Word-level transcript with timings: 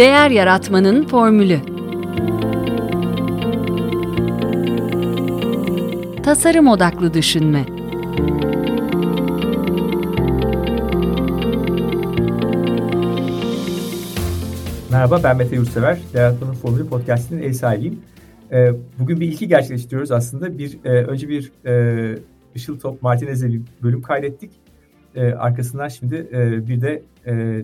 Değer 0.00 0.30
Yaratmanın 0.30 1.06
Formülü 1.06 1.58
Tasarım 6.22 6.68
Odaklı 6.68 7.14
Düşünme 7.14 7.64
Merhaba 14.90 15.20
ben 15.24 15.36
Mete 15.36 15.56
Yurtsever. 15.56 15.98
Yaratmanın 16.14 16.54
Formülü 16.54 16.88
Podcast'inin 16.88 17.42
ev 17.42 17.52
sahibiyim. 17.52 18.00
Ee, 18.52 18.72
bugün 18.98 19.20
bir 19.20 19.28
ilki 19.28 19.48
gerçekleştiriyoruz 19.48 20.12
aslında. 20.12 20.58
Bir 20.58 20.78
e, 20.84 20.88
Önce 20.88 21.28
bir 21.28 21.52
e, 21.66 22.78
Top 22.82 23.02
Martinez'e 23.02 23.48
bir 23.48 23.60
bölüm 23.82 24.02
kaydettik. 24.02 24.50
E, 25.14 25.32
arkasından 25.32 25.88
şimdi 25.88 26.28
bir 26.68 26.80
de 26.80 27.02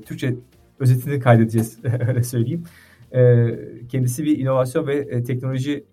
Türkçe 0.06 0.34
özetini 0.80 1.20
kaydedeceğiz 1.20 1.78
öyle 2.08 2.22
söyleyeyim. 2.22 2.64
E, 3.12 3.48
kendisi 3.88 4.24
bir 4.24 4.38
inovasyon 4.38 4.86
ve 4.86 4.94
e, 4.96 5.24
teknoloji 5.24 5.84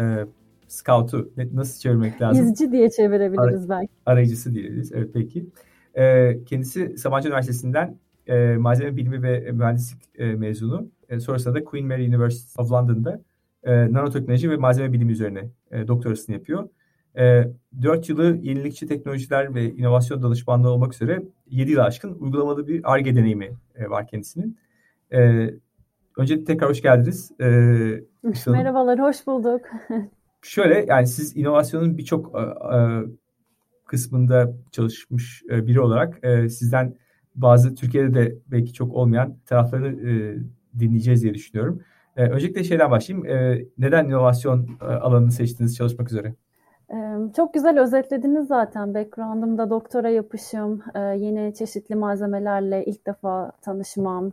e, 0.00 0.26
scout'u 0.68 1.30
nasıl 1.52 1.80
çevirmek 1.80 2.22
lazım? 2.22 2.44
İzci 2.44 2.72
diye 2.72 2.90
çevirebiliriz 2.90 3.70
Ar- 3.70 3.80
belki. 3.80 3.92
Arayıcısı 4.06 4.54
diyebiliriz. 4.54 4.92
Evet 4.92 5.10
peki. 5.14 5.46
E, 5.94 6.36
kendisi 6.44 6.98
Sabancı 6.98 7.28
Üniversitesi'nden 7.28 7.98
e, 8.26 8.56
malzeme 8.56 8.96
bilimi 8.96 9.22
ve 9.22 9.52
mühendislik 9.52 10.02
e, 10.18 10.26
mezunu. 10.26 10.90
E, 11.08 11.20
sonrasında 11.20 11.54
da 11.54 11.64
Queen 11.64 11.86
Mary 11.86 12.08
University 12.08 12.62
of 12.62 12.72
London'da 12.72 13.20
e, 13.64 13.92
nanoteknoloji 13.92 14.50
ve 14.50 14.56
malzeme 14.56 14.92
bilimi 14.92 15.12
üzerine 15.12 15.50
e, 15.70 15.88
doktorasını 15.88 16.34
yapıyor. 16.34 16.68
E, 17.18 17.44
4 17.82 18.08
yılı 18.08 18.38
yenilikçi 18.42 18.86
teknolojiler 18.86 19.54
ve 19.54 19.70
inovasyon 19.72 20.22
danışmanlığı 20.22 20.70
olmak 20.70 20.94
üzere 20.94 21.22
7 21.50 21.70
yıl 21.70 21.80
aşkın 21.80 22.14
uygulamalı 22.20 22.68
bir 22.68 22.92
ARGE 22.92 23.16
deneyimi 23.16 23.50
e, 23.74 23.90
var 23.90 24.06
kendisinin. 24.06 24.58
E, 25.12 25.50
öncelikle 26.16 26.44
tekrar 26.44 26.70
hoş 26.70 26.82
geldiniz. 26.82 27.32
E, 27.40 27.46
Merhabalar, 28.46 28.98
hoş 28.98 29.26
bulduk. 29.26 29.60
şöyle 30.42 30.84
yani 30.88 31.06
siz 31.06 31.36
inovasyonun 31.36 31.98
birçok 31.98 32.34
e, 32.34 32.40
e, 32.76 33.00
kısmında 33.86 34.52
çalışmış 34.72 35.42
biri 35.48 35.80
olarak 35.80 36.20
sizden 36.50 36.96
bazı 37.34 37.74
Türkiye'de 37.74 38.14
de 38.14 38.38
belki 38.46 38.72
çok 38.72 38.92
olmayan 38.94 39.36
tarafları 39.46 39.88
e, 39.88 40.36
dinleyeceğiz 40.78 41.22
diye 41.22 41.34
düşünüyorum. 41.34 41.80
Öncelikle 42.16 42.64
şeyden 42.64 42.90
başlayayım. 42.90 43.26
Neden 43.78 44.06
inovasyon 44.06 44.68
alanını 44.80 45.32
seçtiniz 45.32 45.76
çalışmak 45.76 46.10
üzere? 46.10 46.34
Çok 47.36 47.54
güzel 47.54 47.80
özetlediniz 47.80 48.46
zaten. 48.46 48.94
Background'ımda 48.94 49.70
doktora 49.70 50.08
yapışım, 50.08 50.82
yeni 50.94 51.54
çeşitli 51.54 51.94
malzemelerle 51.94 52.84
ilk 52.84 53.06
defa 53.06 53.52
tanışmam, 53.62 54.32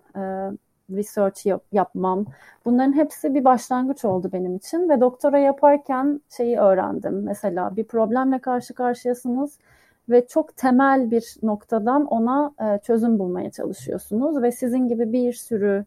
research 0.89 1.45
yap, 1.45 1.63
yapmam. 1.71 2.25
Bunların 2.65 2.93
hepsi 2.93 3.33
bir 3.33 3.43
başlangıç 3.45 4.05
oldu 4.05 4.29
benim 4.33 4.55
için 4.55 4.89
ve 4.89 5.01
doktora 5.01 5.39
yaparken 5.39 6.21
şeyi 6.29 6.57
öğrendim. 6.57 7.23
Mesela 7.23 7.75
bir 7.75 7.83
problemle 7.83 8.39
karşı 8.39 8.73
karşıyasınız 8.73 9.59
ve 10.09 10.27
çok 10.27 10.57
temel 10.57 11.11
bir 11.11 11.35
noktadan 11.43 12.05
ona 12.05 12.51
çözüm 12.83 13.19
bulmaya 13.19 13.51
çalışıyorsunuz 13.51 14.41
ve 14.41 14.51
sizin 14.51 14.87
gibi 14.87 15.13
bir 15.13 15.33
sürü 15.33 15.85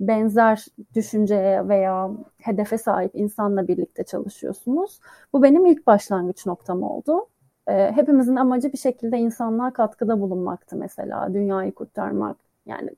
benzer 0.00 0.66
düşünceye 0.94 1.68
veya 1.68 2.10
hedefe 2.38 2.78
sahip 2.78 3.10
insanla 3.14 3.68
birlikte 3.68 4.04
çalışıyorsunuz. 4.04 5.00
Bu 5.32 5.42
benim 5.42 5.66
ilk 5.66 5.86
başlangıç 5.86 6.46
noktam 6.46 6.82
oldu. 6.82 7.26
Ee, 7.68 7.92
hepimizin 7.94 8.36
amacı 8.36 8.72
bir 8.72 8.78
şekilde 8.78 9.18
insanlığa 9.18 9.72
katkıda 9.72 10.20
bulunmaktı 10.20 10.76
mesela. 10.76 11.34
Dünyayı 11.34 11.72
kurtarmak, 11.74 12.36
yani 12.66 12.90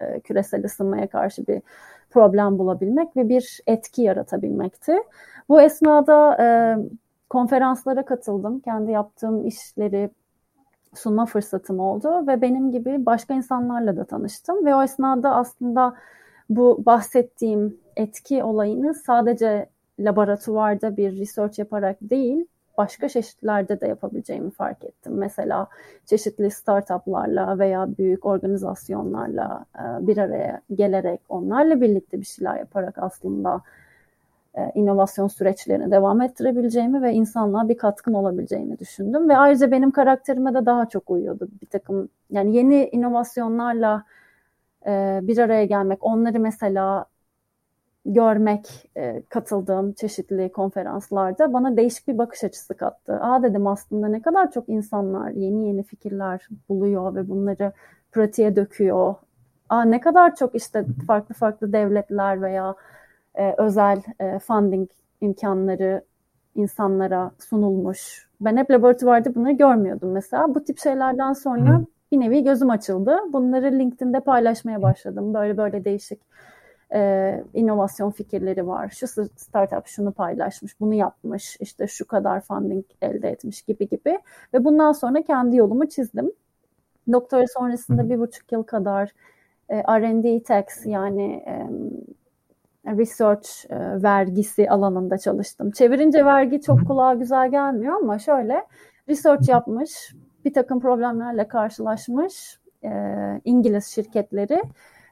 e, 0.00 0.20
küresel 0.20 0.64
ısınmaya 0.64 1.06
karşı 1.08 1.46
bir 1.46 1.62
problem 2.10 2.58
bulabilmek 2.58 3.16
ve 3.16 3.28
bir 3.28 3.60
etki 3.66 4.02
yaratabilmekti. 4.02 4.96
Bu 5.48 5.60
esnada 5.60 6.36
e, 6.40 6.46
konferanslara 7.30 8.04
katıldım. 8.04 8.60
Kendi 8.60 8.90
yaptığım 8.90 9.46
işleri 9.46 10.10
sunma 10.94 11.26
fırsatım 11.26 11.80
oldu 11.80 12.26
ve 12.26 12.42
benim 12.42 12.72
gibi 12.72 13.06
başka 13.06 13.34
insanlarla 13.34 13.96
da 13.96 14.04
tanıştım 14.04 14.66
ve 14.66 14.74
o 14.74 14.82
esnada 14.82 15.34
aslında 15.34 15.94
bu 16.50 16.82
bahsettiğim 16.86 17.76
etki 17.96 18.44
olayını 18.44 18.94
sadece 18.94 19.66
laboratuvarda 19.98 20.96
bir 20.96 21.18
research 21.18 21.58
yaparak 21.58 21.96
değil, 22.02 22.46
başka 22.78 23.08
çeşitlerde 23.08 23.80
de 23.80 23.86
yapabileceğimi 23.86 24.50
fark 24.50 24.84
ettim. 24.84 25.12
Mesela 25.16 25.66
çeşitli 26.06 26.50
startuplarla 26.50 27.58
veya 27.58 27.88
büyük 27.98 28.26
organizasyonlarla 28.26 29.64
e, 29.78 30.06
bir 30.06 30.18
araya 30.18 30.60
gelerek 30.74 31.20
onlarla 31.28 31.80
birlikte 31.80 32.20
bir 32.20 32.24
şeyler 32.24 32.56
yaparak 32.56 32.98
aslında 32.98 33.60
e, 34.54 34.70
inovasyon 34.74 35.28
süreçlerini 35.28 35.90
devam 35.90 36.20
ettirebileceğimi 36.20 37.02
ve 37.02 37.12
insanlığa 37.12 37.68
bir 37.68 37.78
katkım 37.78 38.14
olabileceğini 38.14 38.78
düşündüm. 38.78 39.28
Ve 39.28 39.36
ayrıca 39.36 39.70
benim 39.70 39.90
karakterime 39.90 40.54
de 40.54 40.66
daha 40.66 40.86
çok 40.88 41.10
uyuyordu 41.10 41.48
bir 41.62 41.66
takım 41.66 42.08
yani 42.30 42.56
yeni 42.56 42.88
inovasyonlarla 42.92 44.04
e, 44.86 45.20
bir 45.22 45.38
araya 45.38 45.64
gelmek, 45.64 46.04
onları 46.04 46.40
mesela 46.40 47.06
görmek, 48.06 48.90
e, 48.96 49.22
katıldığım 49.28 49.92
çeşitli 49.92 50.52
konferanslarda 50.52 51.52
bana 51.52 51.76
değişik 51.76 52.08
bir 52.08 52.18
bakış 52.18 52.44
açısı 52.44 52.76
kattı. 52.76 53.20
Aa 53.20 53.42
dedim 53.42 53.66
aslında 53.66 54.08
ne 54.08 54.22
kadar 54.22 54.50
çok 54.50 54.68
insanlar 54.68 55.30
yeni 55.30 55.66
yeni 55.66 55.82
fikirler 55.82 56.48
buluyor 56.68 57.14
ve 57.14 57.28
bunları 57.28 57.72
pratiğe 58.12 58.56
döküyor. 58.56 59.14
Aa 59.68 59.82
ne 59.82 60.00
kadar 60.00 60.34
çok 60.36 60.54
işte 60.54 60.84
farklı 61.06 61.34
farklı 61.34 61.72
devletler 61.72 62.42
veya 62.42 62.74
e, 63.34 63.54
özel 63.58 64.02
e, 64.20 64.38
funding 64.38 64.90
imkanları 65.20 66.04
insanlara 66.54 67.30
sunulmuş. 67.38 68.28
Ben 68.40 68.56
hep 68.56 68.70
laboratuvarda 68.70 69.34
bunları 69.34 69.52
görmüyordum 69.52 70.12
mesela. 70.12 70.54
Bu 70.54 70.64
tip 70.64 70.78
şeylerden 70.78 71.32
sonra 71.32 71.84
bir 72.12 72.20
nevi 72.20 72.44
gözüm 72.44 72.70
açıldı. 72.70 73.18
Bunları 73.32 73.78
LinkedIn'de 73.78 74.20
paylaşmaya 74.20 74.82
başladım. 74.82 75.34
Böyle 75.34 75.56
böyle 75.56 75.84
değişik 75.84 76.20
e, 76.94 77.44
inovasyon 77.54 78.10
fikirleri 78.10 78.66
var. 78.66 78.88
Şu 78.88 79.06
startup 79.36 79.86
şunu 79.86 80.12
paylaşmış, 80.12 80.80
bunu 80.80 80.94
yapmış, 80.94 81.56
işte 81.60 81.86
şu 81.86 82.06
kadar 82.06 82.40
funding 82.40 82.84
elde 83.02 83.30
etmiş 83.30 83.62
gibi 83.62 83.88
gibi. 83.88 84.18
Ve 84.54 84.64
bundan 84.64 84.92
sonra 84.92 85.22
kendi 85.22 85.56
yolumu 85.56 85.88
çizdim. 85.88 86.32
Doktora 87.12 87.46
sonrasında 87.46 88.10
bir 88.10 88.18
buçuk 88.18 88.52
yıl 88.52 88.62
kadar 88.62 89.12
e, 89.68 89.76
R&D 89.76 90.42
tax 90.42 90.64
yani 90.86 91.32
e, 91.32 91.66
research 92.96 93.48
e, 93.70 94.02
vergisi 94.02 94.70
alanında 94.70 95.18
çalıştım. 95.18 95.70
Çevirince 95.70 96.24
vergi 96.24 96.60
çok 96.60 96.86
kulağa 96.86 97.14
güzel 97.14 97.50
gelmiyor 97.50 97.94
ama 97.94 98.18
şöyle 98.18 98.66
research 99.08 99.48
yapmış, 99.48 100.14
bir 100.44 100.52
takım 100.52 100.80
problemlerle 100.80 101.48
karşılaşmış 101.48 102.60
e, 102.84 102.90
İngiliz 103.44 103.86
şirketleri 103.86 104.62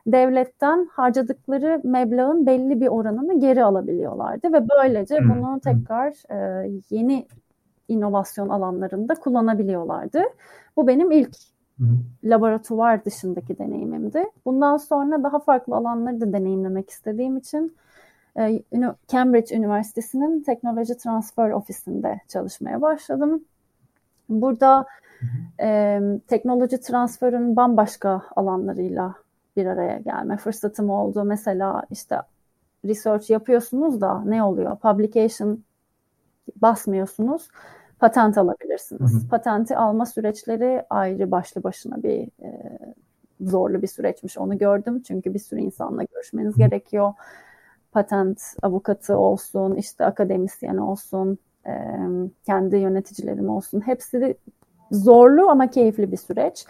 devletten 0.06 0.88
harcadıkları 0.92 1.80
meblağın 1.84 2.46
belli 2.46 2.80
bir 2.80 2.88
oranını 2.88 3.40
geri 3.40 3.64
alabiliyorlardı 3.64 4.52
ve 4.52 4.68
böylece 4.68 5.18
bunu 5.18 5.60
tekrar 5.60 6.12
e, 6.30 6.70
yeni 6.90 7.26
inovasyon 7.88 8.48
alanlarında 8.48 9.14
kullanabiliyorlardı. 9.14 10.22
Bu 10.76 10.86
benim 10.86 11.10
ilk 11.10 11.36
laboratuvar 12.24 13.04
dışındaki 13.04 13.58
deneyimimdi. 13.58 14.24
Bundan 14.44 14.76
sonra 14.76 15.22
daha 15.22 15.38
farklı 15.38 15.76
alanları 15.76 16.20
da 16.20 16.32
deneyimlemek 16.32 16.90
istediğim 16.90 17.36
için 17.36 17.76
e, 18.38 18.62
Cambridge 19.08 19.56
Üniversitesi'nin 19.56 20.42
teknoloji 20.42 20.96
transfer 20.96 21.50
ofisinde 21.50 22.20
çalışmaya 22.28 22.82
başladım. 22.82 23.44
Burada 24.28 24.86
e, 25.60 26.00
teknoloji 26.26 26.80
transferinin 26.80 27.56
bambaşka 27.56 28.22
alanlarıyla 28.36 29.14
bir 29.56 29.66
araya 29.66 29.98
gelme 29.98 30.36
fırsatım 30.36 30.90
oldu. 30.90 31.24
Mesela 31.24 31.82
işte 31.90 32.22
research 32.84 33.30
yapıyorsunuz 33.30 34.00
da 34.00 34.22
ne 34.24 34.42
oluyor? 34.42 34.76
Publication 34.76 35.64
basmıyorsunuz. 36.56 37.48
Patent 37.98 38.38
alabilirsiniz. 38.38 39.12
Hı 39.12 39.16
hı. 39.16 39.28
Patenti 39.28 39.76
alma 39.76 40.06
süreçleri 40.06 40.84
ayrı 40.90 41.30
başlı 41.30 41.62
başına 41.62 42.02
bir 42.02 42.28
e, 42.42 42.78
zorlu 43.40 43.82
bir 43.82 43.86
süreçmiş. 43.86 44.38
Onu 44.38 44.58
gördüm. 44.58 45.02
Çünkü 45.02 45.34
bir 45.34 45.38
sürü 45.38 45.60
insanla 45.60 46.02
görüşmeniz 46.02 46.54
hı. 46.54 46.58
gerekiyor. 46.58 47.12
Patent 47.92 48.42
avukatı 48.62 49.16
olsun, 49.16 49.76
işte 49.76 50.04
akademisyen 50.04 50.76
olsun, 50.76 51.38
e, 51.68 51.72
kendi 52.46 52.76
yöneticilerim 52.76 53.48
olsun. 53.48 53.80
Hepsi 53.80 54.36
zorlu 54.90 55.48
ama 55.48 55.70
keyifli 55.70 56.12
bir 56.12 56.16
süreç 56.16 56.66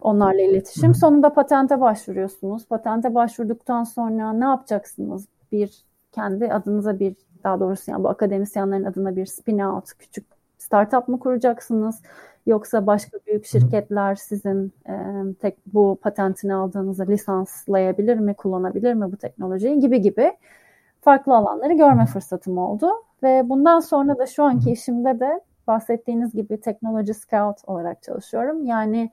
onlarla 0.00 0.42
iletişim. 0.42 0.90
Hı. 0.90 0.94
Sonunda 0.94 1.32
patente 1.32 1.80
başvuruyorsunuz. 1.80 2.66
Patente 2.66 3.14
başvurduktan 3.14 3.84
sonra 3.84 4.32
ne 4.32 4.44
yapacaksınız? 4.44 5.26
Bir 5.52 5.84
kendi 6.12 6.52
adınıza 6.52 7.00
bir 7.00 7.16
daha 7.44 7.60
doğrusu 7.60 7.90
yani 7.90 8.04
bu 8.04 8.08
akademisyenlerin 8.08 8.84
adına 8.84 9.16
bir 9.16 9.26
spin 9.26 9.58
out 9.58 9.92
küçük 9.98 10.26
startup 10.58 11.08
mı 11.08 11.18
kuracaksınız? 11.18 12.02
Yoksa 12.46 12.86
başka 12.86 13.18
büyük 13.26 13.46
şirketler 13.46 14.14
sizin 14.14 14.72
e, 14.88 14.94
tek 15.40 15.58
bu 15.66 15.98
patentini 16.02 16.54
aldığınızda 16.54 17.04
lisanslayabilir 17.04 18.16
mi, 18.16 18.34
kullanabilir 18.34 18.94
mi 18.94 19.12
bu 19.12 19.16
teknolojiyi 19.16 19.80
gibi 19.80 20.00
gibi 20.00 20.32
farklı 21.04 21.36
alanları 21.36 21.72
görme 21.72 22.06
fırsatım 22.06 22.58
oldu. 22.58 22.90
Ve 23.22 23.48
bundan 23.48 23.80
sonra 23.80 24.18
da 24.18 24.26
şu 24.26 24.44
anki 24.44 24.70
işimde 24.72 25.20
de 25.20 25.40
bahsettiğiniz 25.66 26.32
gibi 26.34 26.60
teknoloji 26.60 27.14
scout 27.14 27.58
olarak 27.66 28.02
çalışıyorum. 28.02 28.64
Yani 28.64 29.10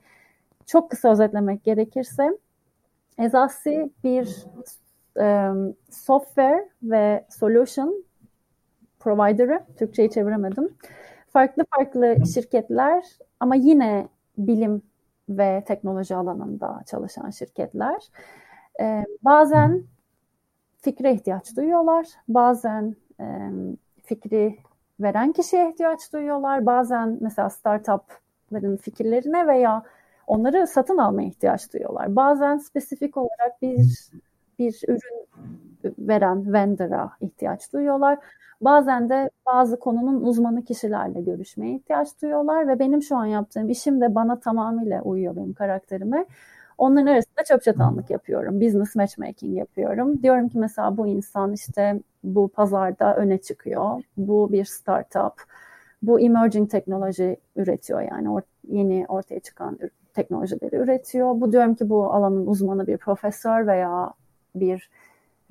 çok 0.66 0.90
kısa 0.90 1.10
özetlemek 1.12 1.64
gerekirse 1.64 2.38
Ezasi 3.18 3.90
bir 4.04 4.44
e, 5.20 5.50
software 5.90 6.68
ve 6.82 7.24
solution 7.30 8.04
provider'ı, 9.00 9.60
Türkçe'yi 9.78 10.10
çeviremedim. 10.10 10.76
Farklı 11.32 11.64
farklı 11.76 12.16
şirketler 12.34 13.04
ama 13.40 13.54
yine 13.54 14.08
bilim 14.38 14.82
ve 15.28 15.64
teknoloji 15.66 16.16
alanında 16.16 16.82
çalışan 16.86 17.30
şirketler. 17.30 18.02
E, 18.80 19.04
bazen 19.22 19.84
fikre 20.82 21.14
ihtiyaç 21.14 21.56
duyuyorlar, 21.56 22.06
bazen 22.28 22.96
e, 23.20 23.24
fikri 24.02 24.56
veren 25.00 25.32
kişiye 25.32 25.70
ihtiyaç 25.70 26.12
duyuyorlar, 26.12 26.66
bazen 26.66 27.18
mesela 27.20 27.50
startupların 27.50 28.76
fikirlerine 28.76 29.46
veya 29.46 29.82
onları 30.26 30.66
satın 30.66 30.98
almaya 30.98 31.28
ihtiyaç 31.28 31.72
duyuyorlar. 31.72 32.16
Bazen 32.16 32.56
spesifik 32.56 33.16
olarak 33.16 33.62
bir 33.62 34.10
bir 34.58 34.80
ürün 34.88 35.26
veren 35.98 36.52
vendor'a 36.52 37.10
ihtiyaç 37.20 37.72
duyuyorlar. 37.72 38.18
Bazen 38.60 39.08
de 39.08 39.30
bazı 39.46 39.78
konunun 39.78 40.22
uzmanı 40.22 40.64
kişilerle 40.64 41.20
görüşmeye 41.20 41.74
ihtiyaç 41.76 42.22
duyuyorlar 42.22 42.68
ve 42.68 42.78
benim 42.78 43.02
şu 43.02 43.16
an 43.16 43.26
yaptığım 43.26 43.68
işim 43.68 44.00
de 44.00 44.14
bana 44.14 44.40
tamamıyla 44.40 45.02
uyuyor 45.02 45.36
benim 45.36 45.52
karakterime. 45.52 46.26
Onların 46.78 47.06
arasında 47.06 47.44
çöp 47.44 47.62
çatanlık 47.62 48.10
yapıyorum. 48.10 48.60
Business 48.60 48.96
matchmaking 48.96 49.58
yapıyorum. 49.58 50.22
Diyorum 50.22 50.48
ki 50.48 50.58
mesela 50.58 50.96
bu 50.96 51.06
insan 51.06 51.52
işte 51.52 52.00
bu 52.24 52.48
pazarda 52.48 53.16
öne 53.16 53.38
çıkıyor. 53.38 54.02
Bu 54.16 54.52
bir 54.52 54.64
startup. 54.64 55.32
Bu 56.02 56.20
emerging 56.20 56.70
teknoloji 56.70 57.36
üretiyor 57.56 58.00
yani 58.00 58.30
or 58.30 58.42
yeni 58.68 59.04
ortaya 59.08 59.40
çıkan 59.40 59.78
teknolojileri 60.14 60.76
üretiyor. 60.76 61.40
Bu 61.40 61.52
diyorum 61.52 61.74
ki 61.74 61.88
bu 61.88 62.12
alanın 62.12 62.46
uzmanı 62.46 62.86
bir 62.86 62.96
profesör 62.96 63.66
veya 63.66 64.12
bir 64.54 64.90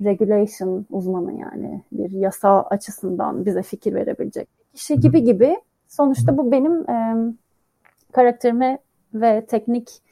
regulation 0.04 0.86
uzmanı 0.90 1.32
yani 1.32 1.82
bir 1.92 2.10
yasa 2.10 2.62
açısından 2.62 3.44
bize 3.44 3.62
fikir 3.62 3.94
verebilecek 3.94 4.48
kişi 4.74 5.00
gibi 5.00 5.24
gibi. 5.24 5.56
Sonuçta 5.88 6.38
bu 6.38 6.52
benim 6.52 6.90
e, 6.90 7.16
karakterime 8.12 8.78
ve 9.14 9.46
teknik 9.46 10.02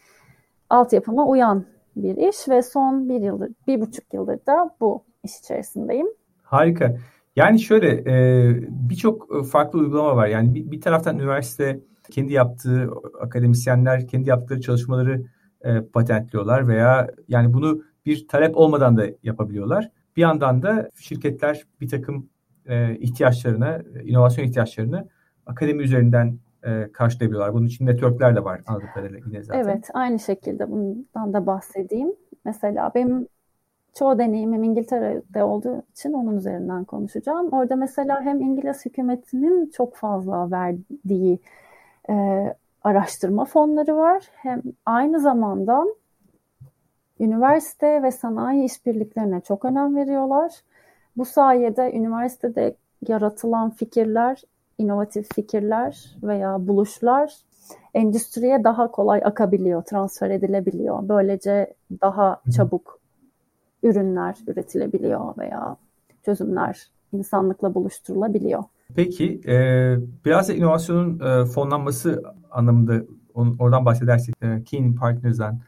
altyapıma 0.70 1.26
uyan 1.26 1.64
bir 1.96 2.16
iş 2.16 2.48
ve 2.48 2.62
son 2.62 3.08
bir 3.08 3.20
yıldır, 3.20 3.50
bir 3.66 3.80
buçuk 3.80 4.14
yıldır 4.14 4.46
da 4.46 4.76
bu 4.80 5.04
iş 5.24 5.38
içerisindeyim. 5.38 6.06
Harika. 6.42 6.96
Yani 7.36 7.60
şöyle 7.60 7.88
e, 8.06 8.54
birçok 8.68 9.46
farklı 9.46 9.78
uygulama 9.78 10.16
var. 10.16 10.26
Yani 10.26 10.70
bir, 10.70 10.80
taraftan 10.80 11.18
üniversite 11.18 11.80
kendi 12.10 12.32
yaptığı 12.32 12.90
akademisyenler 13.20 14.08
kendi 14.08 14.28
yaptıkları 14.28 14.60
çalışmaları 14.60 15.22
e, 15.64 15.80
patentliyorlar 15.80 16.68
veya 16.68 17.10
yani 17.28 17.52
bunu 17.52 17.82
bir 18.06 18.28
talep 18.28 18.56
olmadan 18.56 18.96
da 18.96 19.06
yapabiliyorlar. 19.22 19.90
Bir 20.16 20.22
yandan 20.22 20.62
da 20.62 20.90
şirketler 21.00 21.62
bir 21.80 21.88
takım 21.88 22.28
e, 22.66 22.96
ihtiyaçlarını, 22.96 23.84
inovasyon 24.04 24.44
ihtiyaçlarını 24.44 25.08
akademi 25.46 25.82
üzerinden 25.82 26.38
e, 26.64 26.92
karşılayabiliyorlar. 26.92 27.54
Bunun 27.54 27.66
için 27.66 27.86
networkler 27.86 28.36
de 28.36 28.44
var 28.44 28.60
anladığım 28.66 28.88
kadarıyla 28.94 29.18
yine 29.26 29.42
zaten. 29.42 29.60
Evet, 29.60 29.90
aynı 29.94 30.18
şekilde 30.18 30.70
bundan 30.70 31.32
da 31.32 31.46
bahsedeyim. 31.46 32.12
Mesela 32.44 32.92
benim 32.94 33.26
çoğu 33.94 34.18
deneyimim 34.18 34.64
İngiltere'de 34.64 35.44
olduğu 35.44 35.82
için 35.90 36.12
onun 36.12 36.36
üzerinden 36.36 36.84
konuşacağım. 36.84 37.48
Orada 37.52 37.76
mesela 37.76 38.20
hem 38.20 38.40
İngiliz 38.40 38.86
hükümetinin 38.86 39.70
çok 39.70 39.96
fazla 39.96 40.50
verdiği 40.50 41.38
e, 42.10 42.14
araştırma 42.84 43.44
fonları 43.44 43.96
var. 43.96 44.22
Hem 44.32 44.62
aynı 44.86 45.20
zamanda 45.20 45.84
üniversite 47.20 48.02
ve 48.02 48.10
sanayi 48.10 48.64
işbirliklerine 48.64 49.40
çok 49.40 49.64
önem 49.64 49.96
veriyorlar. 49.96 50.52
Bu 51.16 51.24
sayede 51.24 51.92
üniversitede 51.92 52.76
yaratılan 53.08 53.70
fikirler, 53.70 54.42
inovatif 54.80 55.34
fikirler 55.34 56.16
veya 56.22 56.66
buluşlar 56.68 57.32
endüstriye 57.94 58.64
daha 58.64 58.90
kolay 58.90 59.20
akabiliyor, 59.24 59.82
transfer 59.82 60.30
edilebiliyor. 60.30 61.08
Böylece 61.08 61.74
daha 62.02 62.42
çabuk 62.56 63.00
ürünler 63.82 64.36
üretilebiliyor 64.46 65.38
veya 65.38 65.76
çözümler 66.24 66.86
insanlıkla 67.12 67.74
buluşturulabiliyor. 67.74 68.64
Peki 68.94 69.40
e, 69.46 69.96
biraz 70.24 70.48
da 70.48 70.52
inovasyonun 70.52 71.20
e, 71.20 71.44
fonlanması 71.44 72.22
anlamında 72.50 73.02
on, 73.34 73.56
oradan 73.58 73.84
bahsedersek 73.84 74.34
e, 74.42 74.64
Keen 74.64 74.94
Partners'dan 74.94 75.60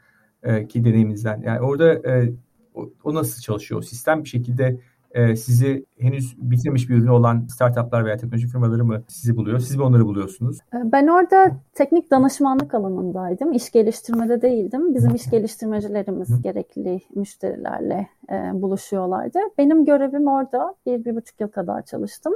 e, 0.42 0.66
ki 0.66 0.84
deneyiminizden 0.84 1.42
yani 1.42 1.60
orada 1.60 1.94
e, 1.94 2.32
o, 2.74 2.90
o 3.04 3.14
nasıl 3.14 3.42
çalışıyor? 3.42 3.80
O 3.80 3.82
sistem 3.82 4.24
bir 4.24 4.28
şekilde 4.28 4.80
e, 5.14 5.36
sizi 5.36 5.86
henüz 5.98 6.36
bitirmiş 6.38 6.88
bir 6.88 6.94
ürünü 6.94 7.10
olan 7.10 7.46
startuplar 7.46 8.04
veya 8.04 8.16
teknoloji 8.16 8.46
firmaları 8.48 8.84
mı 8.84 9.02
sizi 9.08 9.36
buluyor? 9.36 9.58
Siz 9.58 9.76
mi 9.76 9.82
onları 9.82 10.06
buluyorsunuz? 10.06 10.58
E, 10.58 10.92
ben 10.92 11.06
orada 11.06 11.56
teknik 11.74 12.10
danışmanlık 12.10 12.74
alanındaydım. 12.74 13.52
İş 13.52 13.70
geliştirmede 13.70 14.42
değildim. 14.42 14.94
Bizim 14.94 15.14
iş 15.14 15.30
geliştirmecilerimiz 15.30 16.28
Hı. 16.28 16.42
gerekli 16.42 17.00
müşterilerle 17.14 18.08
e, 18.30 18.34
buluşuyorlardı. 18.62 19.38
Benim 19.58 19.84
görevim 19.84 20.26
orada 20.26 20.74
bir, 20.86 21.04
bir 21.04 21.16
buçuk 21.16 21.40
yıl 21.40 21.48
kadar 21.48 21.82
çalıştım. 21.82 22.34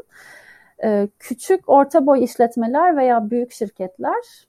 E, 0.85 1.09
küçük, 1.19 1.69
orta 1.69 2.07
boy 2.07 2.25
işletmeler 2.25 2.97
veya 2.97 3.31
büyük 3.31 3.53
şirketler 3.53 4.47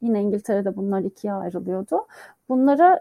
Yine 0.00 0.22
İngiltere'de 0.22 0.76
bunlar 0.76 1.00
ikiye 1.00 1.32
ayrılıyordu. 1.32 2.06
Bunlara 2.48 3.00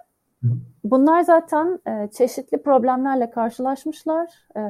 bunlar 0.84 1.22
zaten 1.22 1.80
e, 1.88 2.10
çeşitli 2.12 2.62
problemlerle 2.62 3.30
karşılaşmışlar. 3.30 4.30
E, 4.58 4.62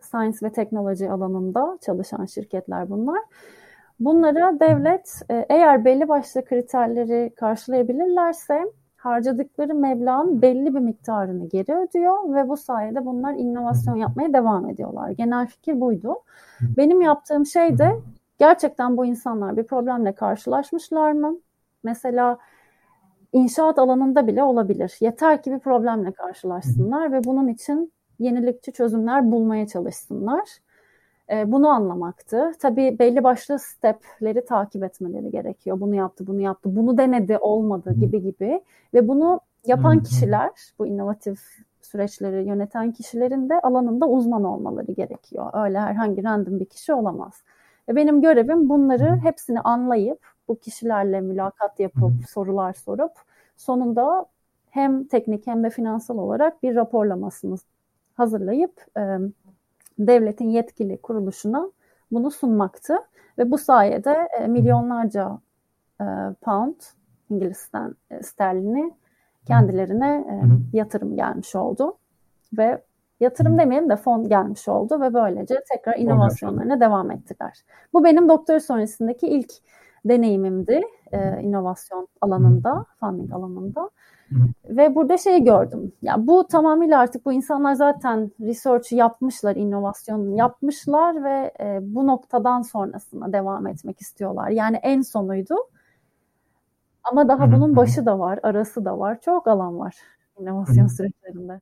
science 0.00 0.38
ve 0.42 0.52
teknoloji 0.52 1.10
alanında 1.10 1.78
çalışan 1.86 2.24
şirketler 2.24 2.90
bunlar. 2.90 3.20
Bunlara 4.00 4.60
devlet 4.60 5.22
e, 5.30 5.46
eğer 5.48 5.84
belli 5.84 6.08
başlı 6.08 6.44
kriterleri 6.44 7.32
karşılayabilirlerse 7.36 8.64
harcadıkları 8.96 9.74
meblağın 9.74 10.42
belli 10.42 10.74
bir 10.74 10.80
miktarını 10.80 11.48
geri 11.48 11.74
ödüyor 11.74 12.34
ve 12.34 12.48
bu 12.48 12.56
sayede 12.56 13.06
bunlar 13.06 13.34
inovasyon 13.34 13.96
yapmaya 13.96 14.32
devam 14.32 14.70
ediyorlar. 14.70 15.10
Genel 15.10 15.46
fikir 15.46 15.80
buydu. 15.80 16.14
Benim 16.60 17.00
yaptığım 17.00 17.46
şey 17.46 17.78
de 17.78 17.96
gerçekten 18.38 18.96
bu 18.96 19.06
insanlar 19.06 19.56
bir 19.56 19.66
problemle 19.66 20.12
karşılaşmışlar 20.12 21.12
mı? 21.12 21.38
Mesela 21.84 22.38
inşaat 23.36 23.78
alanında 23.78 24.26
bile 24.26 24.42
olabilir. 24.42 24.96
Yeter 25.00 25.42
ki 25.42 25.52
bir 25.52 25.58
problemle 25.58 26.12
karşılaşsınlar 26.12 27.12
ve 27.12 27.24
bunun 27.24 27.48
için 27.48 27.92
yenilikçi 28.18 28.72
çözümler 28.72 29.32
bulmaya 29.32 29.66
çalışsınlar. 29.66 30.48
E, 31.30 31.52
bunu 31.52 31.68
anlamaktı. 31.68 32.52
Tabii 32.60 32.96
belli 32.98 33.24
başlı 33.24 33.58
stepleri 33.58 34.44
takip 34.44 34.84
etmeleri 34.84 35.30
gerekiyor. 35.30 35.80
Bunu 35.80 35.94
yaptı, 35.94 36.26
bunu 36.26 36.40
yaptı, 36.40 36.76
bunu 36.76 36.98
denedi, 36.98 37.38
olmadı 37.38 37.94
gibi 37.94 38.22
gibi. 38.22 38.62
Ve 38.94 39.08
bunu 39.08 39.40
yapan 39.66 40.02
kişiler, 40.02 40.50
bu 40.78 40.86
inovatif 40.86 41.40
süreçleri 41.82 42.46
yöneten 42.48 42.92
kişilerin 42.92 43.48
de 43.48 43.60
alanında 43.60 44.08
uzman 44.08 44.44
olmaları 44.44 44.92
gerekiyor. 44.92 45.50
Öyle 45.64 45.80
herhangi 45.80 46.24
random 46.24 46.60
bir 46.60 46.66
kişi 46.66 46.94
olamaz. 46.94 47.42
Ve 47.88 47.96
benim 47.96 48.22
görevim 48.22 48.68
bunları 48.68 49.16
hepsini 49.16 49.60
anlayıp 49.60 50.18
bu 50.48 50.58
kişilerle 50.58 51.20
mülakat 51.20 51.80
yapıp 51.80 52.12
sorular 52.28 52.72
sorup 52.72 53.12
sonunda 53.56 54.26
hem 54.70 55.04
teknik 55.04 55.46
hem 55.46 55.64
de 55.64 55.70
finansal 55.70 56.18
olarak 56.18 56.62
bir 56.62 56.76
raporlamasını 56.76 57.56
hazırlayıp 58.14 58.86
e, 58.96 59.18
devletin 59.98 60.48
yetkili 60.48 60.96
kuruluşuna 61.02 61.70
bunu 62.10 62.30
sunmaktı. 62.30 62.98
Ve 63.38 63.50
bu 63.50 63.58
sayede 63.58 64.28
e, 64.40 64.46
milyonlarca 64.46 65.38
e, 66.00 66.04
pound 66.40 66.74
İngiliz'den 67.30 67.94
e, 68.10 68.22
sterlini 68.22 68.94
kendilerine 69.46 70.24
e, 70.30 70.34
yatırım 70.76 71.16
gelmiş 71.16 71.54
oldu. 71.54 71.96
Ve 72.58 72.82
yatırım 73.20 73.58
demeyelim 73.58 73.90
de 73.90 73.96
fon 73.96 74.28
gelmiş 74.28 74.68
oldu 74.68 75.00
ve 75.00 75.14
böylece 75.14 75.54
tekrar 75.72 75.96
inovasyonlarına 75.96 76.80
devam 76.80 77.10
ettiler. 77.10 77.64
Bu 77.92 78.04
benim 78.04 78.28
doktor 78.28 78.58
sonrasındaki 78.58 79.26
ilk 79.26 79.52
deneyimimdi 80.08 80.80
e, 81.12 81.40
inovasyon 81.42 82.08
alanında, 82.20 82.86
funding 83.00 83.32
alanında. 83.32 83.90
Ve 84.68 84.94
burada 84.94 85.16
şeyi 85.16 85.44
gördüm. 85.44 85.92
Ya 86.02 86.26
bu 86.26 86.46
tamamıyla 86.46 87.00
artık 87.00 87.26
bu 87.26 87.32
insanlar 87.32 87.74
zaten 87.74 88.30
research 88.40 88.92
yapmışlar, 88.92 89.56
inovasyon 89.56 90.34
yapmışlar 90.34 91.24
ve 91.24 91.52
e, 91.60 91.78
bu 91.82 92.06
noktadan 92.06 92.62
sonrasına 92.62 93.32
devam 93.32 93.66
etmek 93.66 94.00
istiyorlar. 94.00 94.48
Yani 94.48 94.76
en 94.76 95.00
sonuydu. 95.00 95.54
Ama 97.04 97.28
daha 97.28 97.52
bunun 97.52 97.76
başı 97.76 98.06
da 98.06 98.18
var, 98.18 98.40
arası 98.42 98.84
da 98.84 98.98
var. 98.98 99.20
Çok 99.20 99.48
alan 99.48 99.78
var 99.78 99.94
inovasyon 100.40 100.86
süreçlerinde. 100.86 101.60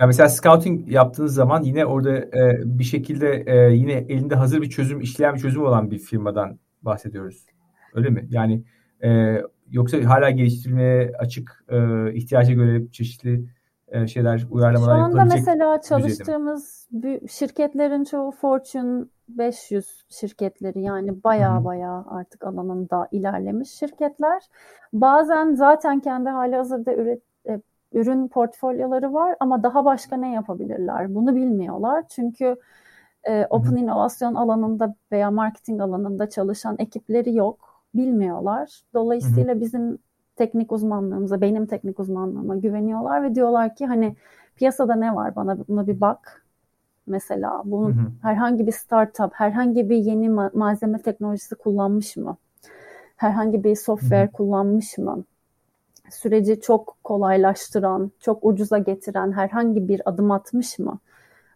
Ya 0.00 0.06
mesela 0.06 0.28
scouting 0.28 0.92
yaptığınız 0.92 1.34
zaman 1.34 1.62
yine 1.62 1.86
orada 1.86 2.16
e, 2.18 2.60
bir 2.64 2.84
şekilde 2.84 3.44
e, 3.46 3.72
yine 3.72 3.92
elinde 3.92 4.34
hazır 4.34 4.62
bir 4.62 4.70
çözüm, 4.70 5.00
işleyen 5.00 5.34
bir 5.34 5.40
çözüm 5.40 5.62
olan 5.62 5.90
bir 5.90 5.98
firmadan 5.98 6.58
bahsediyoruz. 6.82 7.46
Öyle 7.94 8.10
mi? 8.10 8.26
Yani 8.30 8.62
e, 9.02 9.40
yoksa 9.70 9.98
hala 10.04 10.30
geliştirilmeye 10.30 11.12
açık 11.18 11.64
e, 11.68 11.78
ihtiyaca 12.14 12.54
göre 12.54 12.90
çeşitli 12.92 13.44
e, 13.88 14.06
şeyler, 14.06 14.46
uyarlamalar 14.50 14.96
Şu 14.96 15.02
anda 15.02 15.24
mesela 15.24 15.80
çalıştığımız 15.80 16.88
şirketlerin 17.28 18.04
çoğu 18.04 18.30
Fortune 18.30 19.04
500 19.28 20.04
şirketleri 20.08 20.80
yani 20.82 21.24
baya 21.24 21.64
baya 21.64 22.04
artık 22.08 22.44
alanında 22.44 23.08
ilerlemiş 23.10 23.70
şirketler. 23.70 24.42
Bazen 24.92 25.54
zaten 25.54 26.00
kendi 26.00 26.28
hali 26.28 26.56
hazırda 26.56 26.94
üret, 26.94 27.22
e, 27.48 27.60
ürün 27.92 28.28
portfolyoları 28.28 29.14
var 29.14 29.36
ama 29.40 29.62
daha 29.62 29.84
başka 29.84 30.16
ne 30.16 30.32
yapabilirler 30.32 31.14
bunu 31.14 31.34
bilmiyorlar. 31.34 32.04
Çünkü 32.08 32.56
e, 33.24 33.46
open 33.50 33.76
inovasyon 33.76 34.34
alanında 34.34 34.94
veya 35.12 35.30
marketing 35.30 35.80
alanında 35.80 36.30
çalışan 36.30 36.76
ekipleri 36.78 37.34
yok, 37.34 37.69
bilmiyorlar. 37.94 38.82
Dolayısıyla 38.94 39.60
bizim 39.60 39.98
teknik 40.36 40.72
uzmanlığımıza, 40.72 41.40
benim 41.40 41.66
teknik 41.66 42.00
uzmanlığıma 42.00 42.56
güveniyorlar 42.56 43.22
ve 43.22 43.34
diyorlar 43.34 43.74
ki 43.76 43.86
hani 43.86 44.16
piyasada 44.56 44.94
ne 44.94 45.14
var 45.14 45.36
bana 45.36 45.58
buna 45.68 45.86
bir 45.86 46.00
bak. 46.00 46.44
Mesela 47.06 47.62
bunun 47.64 47.90
hı 47.90 47.92
hı. 47.94 48.12
herhangi 48.22 48.66
bir 48.66 48.72
startup, 48.72 49.30
herhangi 49.34 49.90
bir 49.90 49.96
yeni 49.96 50.26
ma- 50.26 50.58
malzeme 50.58 51.02
teknolojisi 51.02 51.54
kullanmış 51.54 52.16
mı? 52.16 52.36
Herhangi 53.16 53.64
bir 53.64 53.76
software 53.76 54.22
hı 54.22 54.26
hı. 54.26 54.32
kullanmış 54.32 54.98
mı? 54.98 55.24
Süreci 56.10 56.60
çok 56.60 56.96
kolaylaştıran, 57.04 58.10
çok 58.20 58.44
ucuza 58.44 58.78
getiren 58.78 59.32
herhangi 59.32 59.88
bir 59.88 60.02
adım 60.10 60.30
atmış 60.30 60.78
mı? 60.78 60.98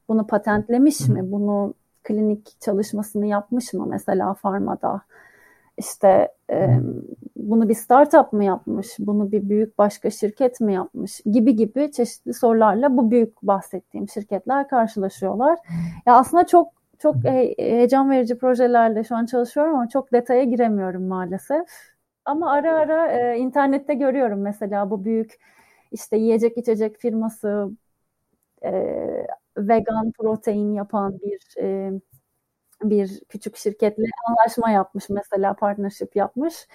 Bunu 0.08 0.26
patentlemiş 0.26 1.00
hı 1.00 1.04
hı. 1.04 1.12
mi? 1.12 1.32
Bunu 1.32 1.74
klinik 2.04 2.60
çalışmasını 2.60 3.26
yapmış 3.26 3.72
mı 3.74 3.86
mesela 3.86 4.34
farmada? 4.34 5.02
İşte 5.78 6.28
e, 6.50 6.68
bunu 7.36 7.68
bir 7.68 7.74
startup 7.74 8.32
mı 8.32 8.44
yapmış, 8.44 8.86
bunu 8.98 9.32
bir 9.32 9.48
büyük 9.48 9.78
başka 9.78 10.10
şirket 10.10 10.60
mi 10.60 10.74
yapmış 10.74 11.20
gibi 11.32 11.56
gibi 11.56 11.92
çeşitli 11.92 12.34
sorularla 12.34 12.96
bu 12.96 13.10
büyük 13.10 13.42
bahsettiğim 13.42 14.08
şirketler 14.08 14.68
karşılaşıyorlar. 14.68 15.58
Ya 16.06 16.16
aslında 16.16 16.46
çok 16.46 16.68
çok 16.98 17.16
heyecan 17.24 18.10
verici 18.10 18.38
projelerle 18.38 19.04
şu 19.04 19.16
an 19.16 19.26
çalışıyorum 19.26 19.74
ama 19.74 19.88
çok 19.88 20.12
detaya 20.12 20.44
giremiyorum 20.44 21.02
maalesef. 21.08 21.66
Ama 22.24 22.50
ara 22.50 22.74
ara 22.74 23.12
e, 23.12 23.38
internette 23.38 23.94
görüyorum 23.94 24.40
mesela 24.40 24.90
bu 24.90 25.04
büyük 25.04 25.40
işte 25.92 26.16
yiyecek 26.16 26.58
içecek 26.58 26.98
firması 26.98 27.70
e, 28.64 28.72
vegan 29.56 30.12
protein 30.18 30.72
yapan 30.74 31.18
bir 31.20 31.62
e, 31.62 31.92
bir 32.82 33.20
küçük 33.28 33.56
şirketle 33.56 34.04
anlaşma 34.28 34.70
yapmış 34.70 35.08
mesela 35.10 35.54
partnership 35.54 36.16
yapmış. 36.16 36.68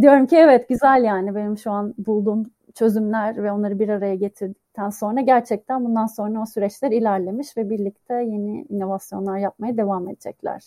Diyorum 0.00 0.26
ki 0.26 0.36
evet 0.36 0.68
güzel 0.68 1.04
yani 1.04 1.34
benim 1.34 1.58
şu 1.58 1.70
an 1.70 1.94
bulduğum 1.98 2.50
çözümler 2.74 3.42
ve 3.42 3.52
onları 3.52 3.78
bir 3.78 3.88
araya 3.88 4.14
getirdikten 4.14 4.90
sonra 4.90 5.20
gerçekten 5.20 5.84
bundan 5.84 6.06
sonra 6.06 6.42
o 6.42 6.46
süreçler 6.46 6.90
ilerlemiş 6.90 7.56
ve 7.56 7.70
birlikte 7.70 8.14
yeni 8.14 8.62
inovasyonlar 8.62 9.38
yapmaya 9.38 9.76
devam 9.76 10.08
edecekler. 10.08 10.62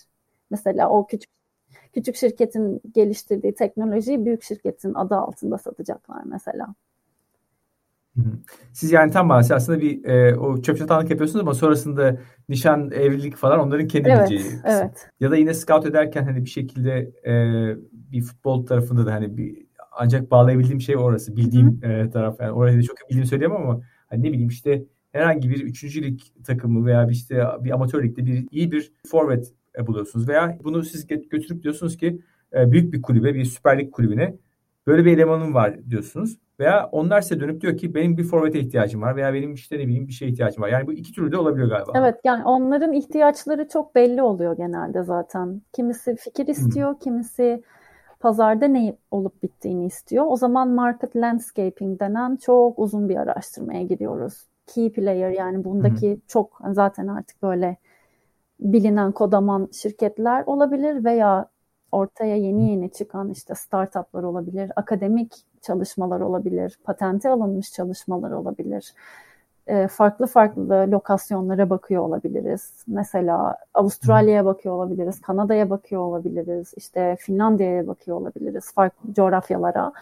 Mesela 0.49 0.89
o 0.89 1.07
küçük 1.07 1.29
küçük 1.93 2.15
şirketin 2.15 2.81
geliştirdiği 2.93 3.55
teknolojiyi 3.55 4.25
büyük 4.25 4.43
şirketin 4.43 4.93
adı 4.93 5.15
altında 5.15 5.57
satacaklar 5.57 6.23
mesela. 6.25 6.75
Siz 8.73 8.91
yani 8.91 9.11
tam 9.11 9.29
bahsi 9.29 9.55
aslında 9.55 9.81
bir 9.81 10.05
e, 10.05 10.37
o 10.37 10.61
çöp 10.61 10.77
çatanlık 10.77 11.09
yapıyorsunuz 11.09 11.41
ama 11.41 11.53
sonrasında 11.53 12.17
nişan, 12.49 12.91
evlilik 12.91 13.35
falan 13.35 13.59
onların 13.59 13.87
kendi 13.87 14.09
evet, 14.09 14.29
bileceği. 14.29 14.53
Evet. 14.65 15.09
Ya 15.19 15.31
da 15.31 15.37
yine 15.37 15.53
scout 15.53 15.85
ederken 15.85 16.23
hani 16.23 16.45
bir 16.45 16.49
şekilde 16.49 17.11
e, 17.25 17.33
bir 17.91 18.21
futbol 18.21 18.65
tarafında 18.65 19.05
da 19.05 19.13
hani 19.13 19.37
bir 19.37 19.65
ancak 19.91 20.31
bağlayabildiğim 20.31 20.81
şey 20.81 20.97
orası. 20.97 21.35
Bildiğim 21.35 21.79
e, 21.83 22.09
taraf. 22.09 22.35
Yani 22.39 22.51
orayı 22.51 22.77
da 22.77 22.81
çok 22.81 22.97
bildiğimi 23.09 23.27
söyleyemem 23.27 23.61
ama 23.61 23.81
hani 24.09 24.23
ne 24.23 24.31
bileyim 24.31 24.49
işte 24.49 24.85
herhangi 25.11 25.49
bir 25.49 25.63
üçüncü 25.63 26.17
takımı 26.45 26.85
veya 26.85 27.09
bir 27.09 27.13
işte 27.13 27.43
bir 27.59 27.71
amatör 27.71 28.03
ligde 28.03 28.25
bir 28.25 28.47
iyi 28.51 28.71
bir 28.71 28.91
forvet 29.07 29.53
e, 29.77 29.87
buluyorsunuz 29.87 30.27
veya 30.27 30.57
bunu 30.63 30.83
siz 30.83 31.07
götürüp 31.07 31.63
diyorsunuz 31.63 31.97
ki 31.97 32.21
e, 32.53 32.71
büyük 32.71 32.93
bir 32.93 33.01
kulübe, 33.01 33.33
bir 33.33 33.45
Süper 33.45 33.79
Lig 33.79 33.91
kulübüne 33.91 34.37
böyle 34.87 35.05
bir 35.05 35.17
elemanım 35.17 35.53
var 35.53 35.89
diyorsunuz. 35.89 36.37
Veya 36.59 36.89
onlar 36.91 37.21
size 37.21 37.39
dönüp 37.39 37.61
diyor 37.61 37.77
ki 37.77 37.95
benim 37.95 38.17
bir 38.17 38.23
forvete 38.23 38.59
ihtiyacım 38.59 39.01
var 39.01 39.15
veya 39.15 39.33
benim 39.33 39.53
işte 39.53 39.79
ne 39.79 39.87
bileyim 39.87 40.07
bir 40.07 40.13
şeye 40.13 40.31
ihtiyacım 40.31 40.63
var. 40.63 40.69
Yani 40.69 40.87
bu 40.87 40.93
iki 40.93 41.13
türlü 41.13 41.31
de 41.31 41.37
olabiliyor 41.37 41.69
galiba. 41.69 41.91
Evet 41.95 42.19
yani 42.23 42.45
onların 42.45 42.93
ihtiyaçları 42.93 43.67
çok 43.67 43.95
belli 43.95 44.21
oluyor 44.21 44.57
genelde 44.57 45.03
zaten. 45.03 45.61
Kimisi 45.73 46.15
fikir 46.15 46.47
istiyor, 46.47 46.89
hmm. 46.89 46.99
kimisi 46.99 47.63
pazarda 48.19 48.67
ne 48.67 48.95
olup 49.11 49.43
bittiğini 49.43 49.85
istiyor. 49.85 50.25
O 50.27 50.35
zaman 50.35 50.69
market 50.69 51.15
landscaping 51.15 51.99
denen 51.99 52.35
çok 52.35 52.79
uzun 52.79 53.09
bir 53.09 53.15
araştırmaya 53.15 53.83
giriyoruz. 53.83 54.47
Key 54.67 54.91
player 54.91 55.29
yani 55.29 55.63
bundaki 55.63 56.13
hmm. 56.13 56.21
çok 56.27 56.61
zaten 56.71 57.07
artık 57.07 57.43
böyle 57.43 57.77
bilinen 58.59 59.11
kodaman 59.11 59.69
şirketler 59.73 60.43
olabilir 60.45 61.03
veya 61.03 61.45
ortaya 61.93 62.35
yeni 62.35 62.69
yeni 62.69 62.91
çıkan 62.91 63.29
işte 63.29 63.55
startuplar 63.55 64.23
olabilir, 64.23 64.71
akademik 64.75 65.33
çalışmalar 65.61 66.19
olabilir, 66.19 66.79
patente 66.83 67.29
alınmış 67.29 67.71
çalışmalar 67.71 68.31
olabilir. 68.31 68.93
E, 69.67 69.87
farklı 69.87 70.27
farklı 70.27 70.91
lokasyonlara 70.91 71.69
bakıyor 71.69 72.03
olabiliriz. 72.03 72.83
Mesela 72.87 73.57
Avustralya'ya 73.73 74.45
bakıyor 74.45 74.75
olabiliriz, 74.75 75.21
Kanada'ya 75.21 75.69
bakıyor 75.69 76.01
olabiliriz, 76.01 76.73
işte 76.77 77.17
Finlandiya'ya 77.19 77.87
bakıyor 77.87 78.17
olabiliriz, 78.17 78.73
farklı 78.73 79.13
coğrafyalara. 79.13 79.93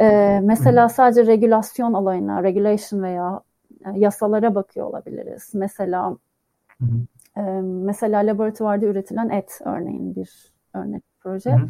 E, 0.00 0.40
mesela 0.42 0.88
sadece 0.88 1.26
regülasyon 1.26 1.92
alayına, 1.92 2.42
regulation 2.42 3.02
veya 3.02 3.40
e, 3.86 3.90
yasalara 3.98 4.54
bakıyor 4.54 4.86
olabiliriz. 4.86 5.50
Mesela 5.54 6.16
e, 7.36 7.40
mesela 7.62 8.20
laboratuvarda 8.26 8.86
üretilen 8.86 9.28
et 9.28 9.60
örneğin 9.64 10.16
bir 10.16 10.53
örnek 10.74 11.02
proje. 11.20 11.52
Hı 11.52 11.56
hı. 11.56 11.68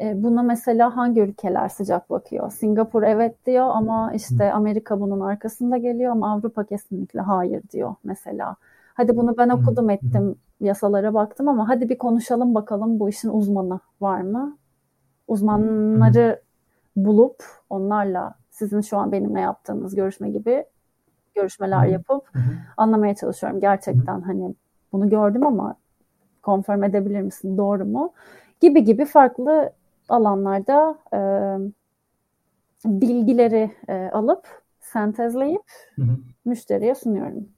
E, 0.00 0.22
buna 0.22 0.42
mesela 0.42 0.96
hangi 0.96 1.20
ülkeler 1.20 1.68
sıcak 1.68 2.10
bakıyor? 2.10 2.50
Singapur 2.50 3.02
evet 3.02 3.46
diyor 3.46 3.70
ama 3.72 4.12
işte 4.12 4.52
Amerika 4.52 5.00
bunun 5.00 5.20
arkasında 5.20 5.76
geliyor 5.76 6.12
ama 6.12 6.32
Avrupa 6.32 6.64
kesinlikle 6.64 7.20
hayır 7.20 7.62
diyor 7.72 7.94
mesela. 8.04 8.56
Hadi 8.94 9.16
bunu 9.16 9.36
ben 9.38 9.48
okudum 9.48 9.90
ettim, 9.90 10.36
yasalara 10.60 11.14
baktım 11.14 11.48
ama 11.48 11.68
hadi 11.68 11.88
bir 11.88 11.98
konuşalım 11.98 12.54
bakalım 12.54 13.00
bu 13.00 13.08
işin 13.08 13.28
uzmanı 13.28 13.80
var 14.00 14.20
mı? 14.20 14.56
Uzmanları 15.28 16.42
bulup 16.96 17.44
onlarla 17.70 18.34
sizin 18.50 18.80
şu 18.80 18.98
an 18.98 19.12
benimle 19.12 19.40
yaptığınız 19.40 19.94
görüşme 19.94 20.30
gibi 20.30 20.64
görüşmeler 21.34 21.86
yapıp 21.86 22.30
anlamaya 22.76 23.14
çalışıyorum. 23.14 23.60
Gerçekten 23.60 24.20
hani 24.20 24.54
bunu 24.92 25.08
gördüm 25.08 25.46
ama 25.46 25.76
konfirm 26.44 26.84
edebilir 26.84 27.20
misin? 27.20 27.58
Doğru 27.58 27.84
mu? 27.84 28.12
Gibi 28.60 28.84
gibi 28.84 29.04
farklı 29.04 29.72
alanlarda 30.08 30.98
e, 31.12 31.18
bilgileri 32.84 33.70
e, 33.88 34.10
alıp 34.12 34.46
sentezleyip 34.80 35.62
hı 35.96 36.02
hı. 36.02 36.16
müşteriye 36.44 36.94
sunuyorum. 36.94 37.48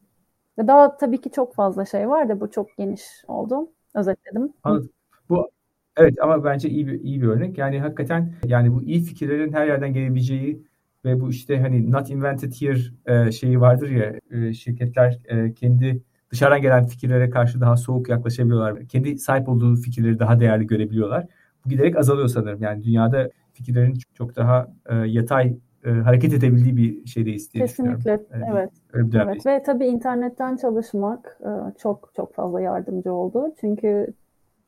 Ve 0.59 0.69
daha 0.69 0.97
tabii 0.97 1.21
ki 1.21 1.31
çok 1.31 1.55
fazla 1.55 1.85
şey 1.85 2.09
var 2.09 2.29
da 2.29 2.41
bu 2.41 2.51
çok 2.51 2.77
geniş 2.77 3.03
oldu. 3.29 3.69
Özetledim. 3.95 4.53
Anladım. 4.63 4.91
Bu 5.29 5.51
evet 5.97 6.15
ama 6.23 6.45
bence 6.45 6.69
iyi 6.69 6.87
bir 6.87 7.01
iyi 7.01 7.23
bir 7.23 7.27
örnek. 7.27 7.59
Yani 7.59 7.81
hakikaten 7.81 8.35
yani 8.45 8.75
bu 8.75 8.83
iyi 8.83 9.03
fikirlerin 9.03 9.53
her 9.53 9.67
yerden 9.67 9.93
gelebileceği 9.93 10.67
ve 11.05 11.21
bu 11.21 11.31
işte 11.31 11.61
hani 11.61 11.91
not 11.91 12.11
invented 12.11 12.53
here 12.53 12.79
e, 13.07 13.33
şeyi 13.33 13.61
vardır 13.61 13.91
ya 13.91 14.21
e, 14.31 14.55
şirketler 14.55 15.19
e, 15.25 15.55
kendi 15.55 16.03
dışarıdan 16.37 16.63
gelen 16.63 16.87
fikirlere 16.87 17.31
karşı 17.31 17.61
daha 17.61 17.77
soğuk 17.77 18.09
yaklaşabiliyorlar. 18.09 18.87
Kendi 18.89 19.19
sahip 19.19 19.49
olduğu 19.49 19.77
fikirleri 19.77 20.19
daha 20.19 20.41
değerli 20.41 20.67
görebiliyorlar. 20.67 21.27
Bu 21.65 21.71
giderek 21.71 21.97
azalıyor 21.97 22.29
sanırım. 22.29 22.63
Yani 22.63 22.85
dünyada 22.85 23.31
fikirlerin 23.53 23.99
çok 24.15 24.37
daha 24.37 24.69
e, 24.87 24.95
yatay 24.95 25.57
e, 25.85 25.91
hareket 25.91 26.33
edebildiği 26.33 26.77
bir 26.77 27.07
şeydeyiz 27.07 27.53
diye 27.53 27.65
Kesinlikle, 27.65 28.21
evet. 28.51 28.71
Öyle 28.93 29.23
evet. 29.23 29.47
Ve 29.47 29.63
tabii 29.63 29.87
internetten 29.87 30.57
çalışmak 30.57 31.39
e, 31.41 31.51
çok 31.79 32.11
çok 32.17 32.35
fazla 32.35 32.61
yardımcı 32.61 33.13
oldu. 33.13 33.55
Çünkü 33.61 34.07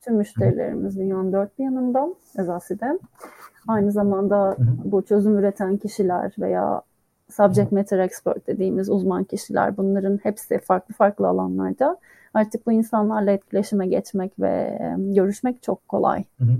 tüm 0.00 0.16
müşterilerimiz 0.16 0.98
dünyanın 0.98 1.32
dört 1.32 1.58
bir 1.58 1.64
yanında 1.64 2.08
Ezasi'de. 2.38 2.98
Aynı 3.68 3.92
zamanda 3.92 4.56
bu 4.84 5.02
çözüm 5.04 5.38
üreten 5.38 5.76
kişiler 5.76 6.34
veya 6.38 6.82
subject 7.30 7.72
matter 7.72 7.98
expert 7.98 8.46
dediğimiz 8.46 8.90
uzman 8.90 9.24
kişiler 9.24 9.76
bunların 9.76 10.20
hepsi 10.22 10.58
farklı 10.58 10.94
farklı 10.94 11.28
alanlarda. 11.28 11.96
Artık 12.34 12.66
bu 12.66 12.72
insanlarla 12.72 13.30
etkileşime 13.30 13.86
geçmek 13.86 14.40
ve 14.40 14.78
görüşmek 14.96 15.62
çok 15.62 15.88
kolay. 15.88 16.24
Hı 16.38 16.44
hı. 16.44 16.56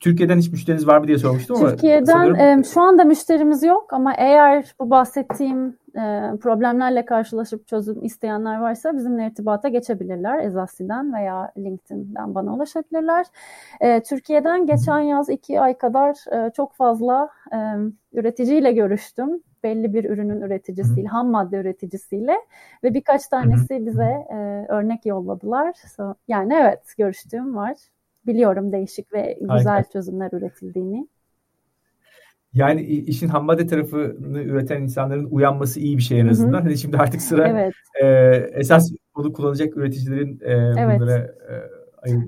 Türkiye'den 0.00 0.38
hiç 0.38 0.52
müşteriniz 0.52 0.86
var 0.86 0.98
mı 0.98 1.06
diye 1.06 1.18
sormuştum 1.18 1.56
ama 1.56 1.70
Türkiye'den 1.70 2.34
e, 2.34 2.64
şu 2.64 2.80
anda 2.80 3.04
müşterimiz 3.04 3.62
yok 3.62 3.92
ama 3.92 4.14
eğer 4.14 4.74
bu 4.80 4.90
bahsettiğim 4.90 5.76
e, 5.98 6.36
problemlerle 6.36 7.04
karşılaşıp 7.04 7.68
çözüm 7.68 8.04
isteyenler 8.04 8.58
varsa 8.60 8.96
bizimle 8.96 9.26
irtibata 9.26 9.68
geçebilirler. 9.68 10.44
Ezasi'den 10.44 11.14
veya 11.14 11.52
LinkedIn'den 11.58 12.34
bana 12.34 12.54
ulaşabilirler. 12.54 13.26
E, 13.80 14.02
Türkiye'den 14.02 14.66
geçen 14.66 15.00
yaz 15.00 15.28
iki 15.28 15.60
ay 15.60 15.78
kadar 15.78 16.16
e, 16.32 16.50
çok 16.50 16.74
fazla 16.74 17.28
e, 17.52 17.58
üreticiyle 18.12 18.72
görüştüm. 18.72 19.42
Belli 19.62 19.94
bir 19.94 20.04
ürünün 20.04 20.40
üreticisiyle, 20.40 21.08
Hı. 21.08 21.12
ham 21.12 21.30
madde 21.30 21.56
üreticisiyle 21.56 22.36
ve 22.84 22.94
birkaç 22.94 23.28
tanesi 23.28 23.86
bize 23.86 24.26
e, 24.30 24.66
örnek 24.68 25.06
yolladılar. 25.06 25.74
So, 25.96 26.14
yani 26.28 26.54
evet 26.54 26.94
görüştüğüm 26.98 27.56
var 27.56 27.76
biliyorum 28.26 28.72
değişik 28.72 29.12
ve 29.12 29.38
güzel 29.40 29.64
Harika. 29.64 29.90
çözümler 29.90 30.30
üretildiğini. 30.32 31.08
Yani 32.52 32.82
işin 32.82 33.28
ham 33.28 33.44
madde 33.44 33.66
tarafını 33.66 34.42
üreten 34.42 34.82
insanların 34.82 35.28
uyanması 35.30 35.80
iyi 35.80 35.96
bir 35.96 36.02
şey 36.02 36.20
en 36.20 36.28
azından. 36.28 36.62
Hani 36.62 36.78
şimdi 36.78 36.98
artık 36.98 37.22
sıra 37.22 37.48
evet. 37.48 37.74
e, 38.02 38.58
esas 38.60 38.90
bunu 39.16 39.32
kullanacak 39.32 39.76
üreticilerin 39.76 40.40
e, 40.42 40.52
evet. 40.52 41.00
bunlara 41.00 41.18
e, 41.18 41.78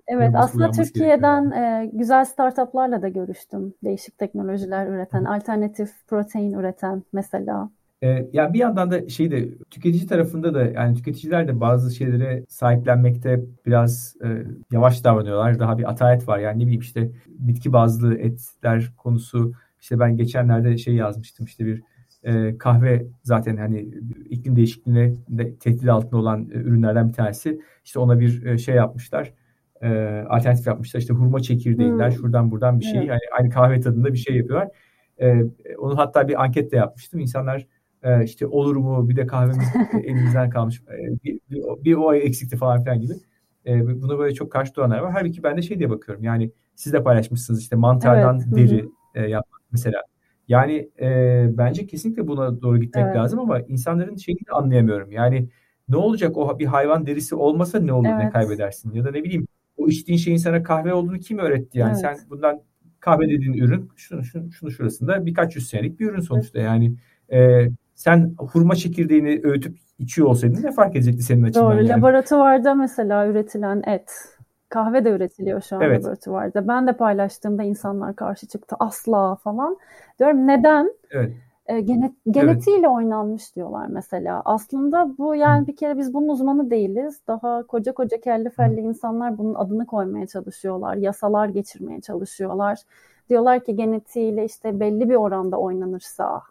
Evet 0.08 0.30
aslında 0.34 0.70
Türkiye'den 0.70 1.50
e, 1.50 1.90
güzel 1.92 2.24
startuplarla 2.24 3.02
da 3.02 3.08
görüştüm. 3.08 3.74
Değişik 3.84 4.18
teknolojiler 4.18 4.86
üreten, 4.86 5.24
Hı. 5.24 5.28
alternatif 5.28 5.90
protein 6.08 6.52
üreten 6.52 7.02
mesela. 7.12 7.70
E, 8.02 8.28
ya 8.32 8.52
bir 8.52 8.58
yandan 8.58 8.90
da 8.90 9.08
şey 9.08 9.30
de 9.30 9.48
tüketici 9.70 10.06
tarafında 10.06 10.54
da 10.54 10.64
yani 10.64 10.96
tüketiciler 10.96 11.48
de 11.48 11.60
bazı 11.60 11.94
şeylere 11.94 12.44
sahiplenmekte 12.48 13.40
biraz 13.66 14.16
e, 14.24 14.28
yavaş 14.72 15.04
davranıyorlar. 15.04 15.58
Daha 15.58 15.78
bir 15.78 15.90
atalet 15.90 16.28
var. 16.28 16.38
Yani 16.38 16.58
ne 16.58 16.62
bileyim 16.62 16.80
işte 16.80 17.10
bitki 17.28 17.72
bazlı 17.72 18.18
etler 18.18 18.92
konusu 18.96 19.52
işte 19.80 20.00
ben 20.00 20.16
geçenlerde 20.16 20.78
şey 20.78 20.94
yazmıştım 20.94 21.46
işte 21.46 21.66
bir 21.66 21.82
e, 22.22 22.58
kahve 22.58 23.06
zaten 23.22 23.56
hani 23.56 23.80
iklim 24.30 24.56
değişikliğine 24.56 25.14
de 25.28 25.56
tehdit 25.56 25.88
altında 25.88 26.16
olan 26.16 26.50
e, 26.50 26.54
ürünlerden 26.54 27.08
bir 27.08 27.12
tanesi. 27.12 27.60
İşte 27.84 27.98
ona 27.98 28.20
bir 28.20 28.46
e, 28.46 28.58
şey 28.58 28.74
yapmışlar. 28.74 29.32
E, 29.82 29.88
alternatif 30.28 30.66
yapmışlar. 30.66 31.00
İşte 31.00 31.14
hurma 31.14 31.40
çekirdeğinden 31.40 32.10
hmm. 32.10 32.16
şuradan 32.16 32.50
buradan 32.50 32.80
bir 32.80 32.84
şey. 32.84 32.98
Evet. 32.98 33.08
Yani 33.08 33.20
aynı 33.38 33.50
kahve 33.50 33.80
tadında 33.80 34.12
bir 34.12 34.18
şey 34.18 34.36
yapıyorlar. 34.36 34.68
E, 35.20 35.42
onu 35.78 35.98
hatta 35.98 36.28
bir 36.28 36.42
anket 36.42 36.72
de 36.72 36.76
yapmıştım. 36.76 37.20
İnsanlar 37.20 37.66
e, 38.02 38.24
işte 38.24 38.46
olur 38.46 38.76
mu 38.76 39.08
bir 39.08 39.16
de 39.16 39.26
kahvemiz 39.26 39.68
elimizden 40.04 40.50
kalmış 40.50 40.80
e, 40.80 41.24
bir, 41.24 41.40
bir, 41.50 41.84
bir 41.84 41.94
o 41.94 42.08
ay 42.08 42.18
eksikti 42.18 42.56
falan 42.56 42.82
filan 42.84 43.00
gibi. 43.00 43.12
E, 43.66 44.02
buna 44.02 44.18
böyle 44.18 44.34
çok 44.34 44.52
karşı 44.52 44.74
duranlar 44.74 44.98
var. 44.98 45.12
Halbuki 45.12 45.42
ben 45.42 45.56
de 45.56 45.62
şey 45.62 45.78
diye 45.78 45.90
bakıyorum 45.90 46.24
yani 46.24 46.50
siz 46.74 46.92
de 46.92 47.02
paylaşmışsınız 47.02 47.60
işte 47.60 47.76
mantardan 47.76 48.40
evet. 48.40 48.56
deri 48.56 48.88
e, 49.14 49.28
yapmak 49.28 49.59
mesela. 49.72 50.02
Yani 50.48 50.90
e, 51.00 51.46
bence 51.58 51.86
kesinlikle 51.86 52.26
buna 52.26 52.62
doğru 52.62 52.78
gitmek 52.78 53.04
evet. 53.04 53.16
lazım 53.16 53.38
ama 53.38 53.60
insanların 53.60 54.16
şeyini 54.16 54.40
de 54.40 54.52
anlayamıyorum. 54.52 55.12
Yani 55.12 55.48
ne 55.88 55.96
olacak 55.96 56.36
o 56.36 56.58
bir 56.58 56.66
hayvan 56.66 57.06
derisi 57.06 57.34
olmasa 57.34 57.80
ne 57.80 57.92
olur 57.92 58.08
evet. 58.08 58.24
ne 58.24 58.30
kaybedersin 58.30 58.92
ya 58.94 59.04
da 59.04 59.10
ne 59.10 59.24
bileyim 59.24 59.46
o 59.76 59.88
içtiğin 59.88 60.18
şeyin 60.18 60.36
sana 60.36 60.62
kahve 60.62 60.94
olduğunu 60.94 61.18
kim 61.18 61.38
öğretti 61.38 61.78
yani 61.78 61.90
evet. 61.90 62.00
sen 62.00 62.30
bundan 62.30 62.60
kahve 63.00 63.28
dediğin 63.28 63.52
ürün 63.52 63.90
şunu, 63.96 64.24
şunu, 64.24 64.52
şunu 64.52 64.70
şurasında 64.70 65.26
birkaç 65.26 65.56
yüz 65.56 65.68
senelik 65.68 66.00
bir 66.00 66.10
ürün 66.10 66.20
sonuçta 66.20 66.58
evet. 66.58 66.68
yani 66.68 66.94
e, 67.32 67.68
sen 67.94 68.34
hurma 68.38 68.74
çekirdeğini 68.74 69.40
öğütüp 69.44 69.78
içiyor 69.98 70.28
olsaydın 70.28 70.62
ne 70.62 70.72
fark 70.72 70.96
edecekti 70.96 71.22
senin 71.22 71.42
açından? 71.42 71.72
Doğru. 71.72 71.76
Yani? 71.76 71.88
Laboratuvarda 71.88 72.74
mesela 72.74 73.26
üretilen 73.26 73.82
et. 73.86 74.10
Kahve 74.70 75.04
de 75.04 75.10
üretiliyor 75.10 75.60
şu 75.60 75.76
an 75.76 75.82
evet. 75.82 76.04
laboratuvarda. 76.04 76.68
Ben 76.68 76.86
de 76.86 76.92
paylaştığımda 76.92 77.62
insanlar 77.62 78.16
karşı 78.16 78.46
çıktı. 78.46 78.76
Asla 78.78 79.36
falan. 79.36 79.76
Diyorum 80.18 80.46
neden? 80.46 80.92
Evet. 81.10 81.32
E, 81.66 81.80
genet, 81.80 82.12
genetiğiyle 82.30 82.86
evet. 82.86 82.96
oynanmış 82.96 83.56
diyorlar 83.56 83.86
mesela. 83.86 84.42
Aslında 84.44 85.18
bu 85.18 85.34
yani 85.34 85.66
bir 85.66 85.76
kere 85.76 85.98
biz 85.98 86.14
bunun 86.14 86.28
uzmanı 86.28 86.70
değiliz. 86.70 87.20
Daha 87.28 87.62
koca 87.62 87.92
koca 87.92 88.20
kelli 88.20 88.50
felli 88.50 88.80
insanlar 88.80 89.38
bunun 89.38 89.54
adını 89.54 89.86
koymaya 89.86 90.26
çalışıyorlar. 90.26 90.94
Yasalar 90.94 91.48
geçirmeye 91.48 92.00
çalışıyorlar. 92.00 92.78
Diyorlar 93.28 93.64
ki 93.64 93.76
genetiğiyle 93.76 94.44
işte 94.44 94.80
belli 94.80 95.10
bir 95.10 95.14
oranda 95.14 95.56
oynanırsa 95.56 96.42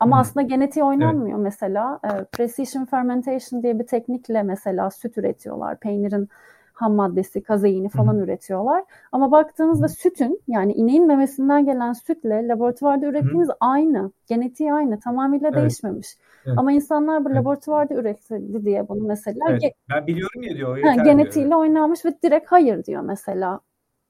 ama 0.00 0.16
hmm. 0.16 0.20
aslında 0.20 0.46
genetiği 0.46 0.84
oynanmıyor 0.84 1.36
evet. 1.38 1.44
mesela. 1.44 2.00
E, 2.04 2.24
precision 2.24 2.84
fermentation 2.84 3.62
diye 3.62 3.78
bir 3.78 3.86
teknikle 3.86 4.42
mesela 4.42 4.90
süt 4.90 5.18
üretiyorlar. 5.18 5.80
Peynirin 5.80 6.28
ham 6.74 6.94
maddesi, 6.94 7.42
kazeini 7.42 7.88
falan 7.88 8.12
hmm. 8.12 8.22
üretiyorlar. 8.22 8.84
Ama 9.12 9.30
baktığınızda 9.30 9.88
sütün 9.88 10.40
yani 10.48 10.72
ineğin 10.72 11.06
memesinden 11.06 11.64
gelen 11.64 11.92
sütle 11.92 12.48
laboratuvarda 12.48 13.06
ürettiğiniz 13.06 13.48
hmm. 13.48 13.56
aynı. 13.60 14.10
Genetiği 14.26 14.72
aynı. 14.72 15.00
Tamamıyla 15.00 15.48
evet. 15.48 15.60
değişmemiş. 15.60 16.08
Evet. 16.46 16.58
Ama 16.58 16.72
insanlar 16.72 17.24
bu 17.24 17.28
evet. 17.28 17.38
laboratuvarda 17.38 17.94
üretildi 17.94 18.64
diye 18.64 18.88
bunu 18.88 19.06
mesela. 19.06 19.46
Evet. 19.50 19.62
Ben 19.90 20.06
biliyorum 20.06 20.42
ya 20.42 20.56
diyor. 20.56 20.82
Ha, 20.82 20.94
genetiğiyle 21.04 21.50
diyor. 21.50 21.60
oynanmış 21.60 22.04
ve 22.04 22.22
direkt 22.22 22.52
hayır 22.52 22.84
diyor 22.84 23.02
mesela. 23.02 23.60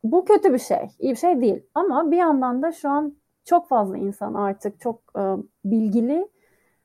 Bu 0.05 0.25
kötü 0.25 0.53
bir 0.53 0.59
şey. 0.59 0.89
iyi 0.99 1.13
bir 1.13 1.19
şey 1.19 1.41
değil. 1.41 1.63
Ama 1.75 2.11
bir 2.11 2.17
yandan 2.17 2.63
da 2.63 2.73
şu 2.73 2.89
an 2.89 3.17
çok 3.45 3.69
fazla 3.69 3.99
insan 3.99 4.35
artık 4.35 4.81
çok 4.81 5.01
e, 5.19 5.23
bilgili 5.65 6.29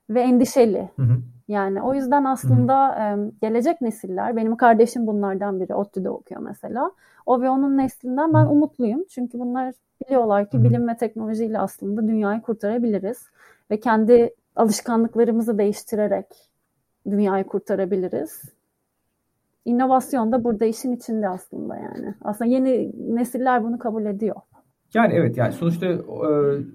ve 0.10 0.22
endişeli. 0.22 0.90
Hı 0.96 1.02
hı. 1.02 1.18
Yani 1.48 1.82
o 1.82 1.94
yüzden 1.94 2.24
aslında. 2.24 2.96
E, 2.96 3.32
gelecek 3.42 3.82
nesiller, 3.82 4.36
benim 4.36 4.58
kardeşim 4.58 5.08
bunlardan 5.08 5.60
biri, 5.60 5.76
ODTÜ'de 5.76 6.10
okuyor 6.10 6.42
mesela. 6.42 6.92
O 7.26 7.42
ve 7.42 7.50
onun 7.50 7.78
neslinden 7.78 8.34
ben 8.34 8.46
umutluyum. 8.46 9.06
Çünkü 9.10 9.40
bunlar 9.40 9.74
biliyorlar 10.06 10.50
ki 10.50 10.64
bilim 10.64 10.88
ve 10.88 10.98
teknolojiyle 10.98 11.60
aslında 11.60 12.08
dünyayı 12.08 12.42
kurtarabiliriz. 12.42 13.18
Ve 13.72 13.80
kendi 13.80 14.34
alışkanlıklarımızı 14.56 15.58
değiştirerek 15.58 16.26
dünyayı 17.10 17.44
kurtarabiliriz. 17.44 18.42
İnovasyon 19.66 20.32
da 20.32 20.44
burada 20.44 20.66
işin 20.66 20.92
içinde 20.92 21.30
aslında 21.30 21.76
yani. 21.76 22.16
Aslında 22.22 22.52
yeni 22.52 22.92
nesiller 23.16 23.64
bunu 23.64 23.80
kabul 23.80 24.06
ediyor. 24.06 24.36
Yani 24.94 25.14
evet 25.14 25.38
yani 25.38 25.54
sonuçta 25.54 25.86
e, 25.86 26.02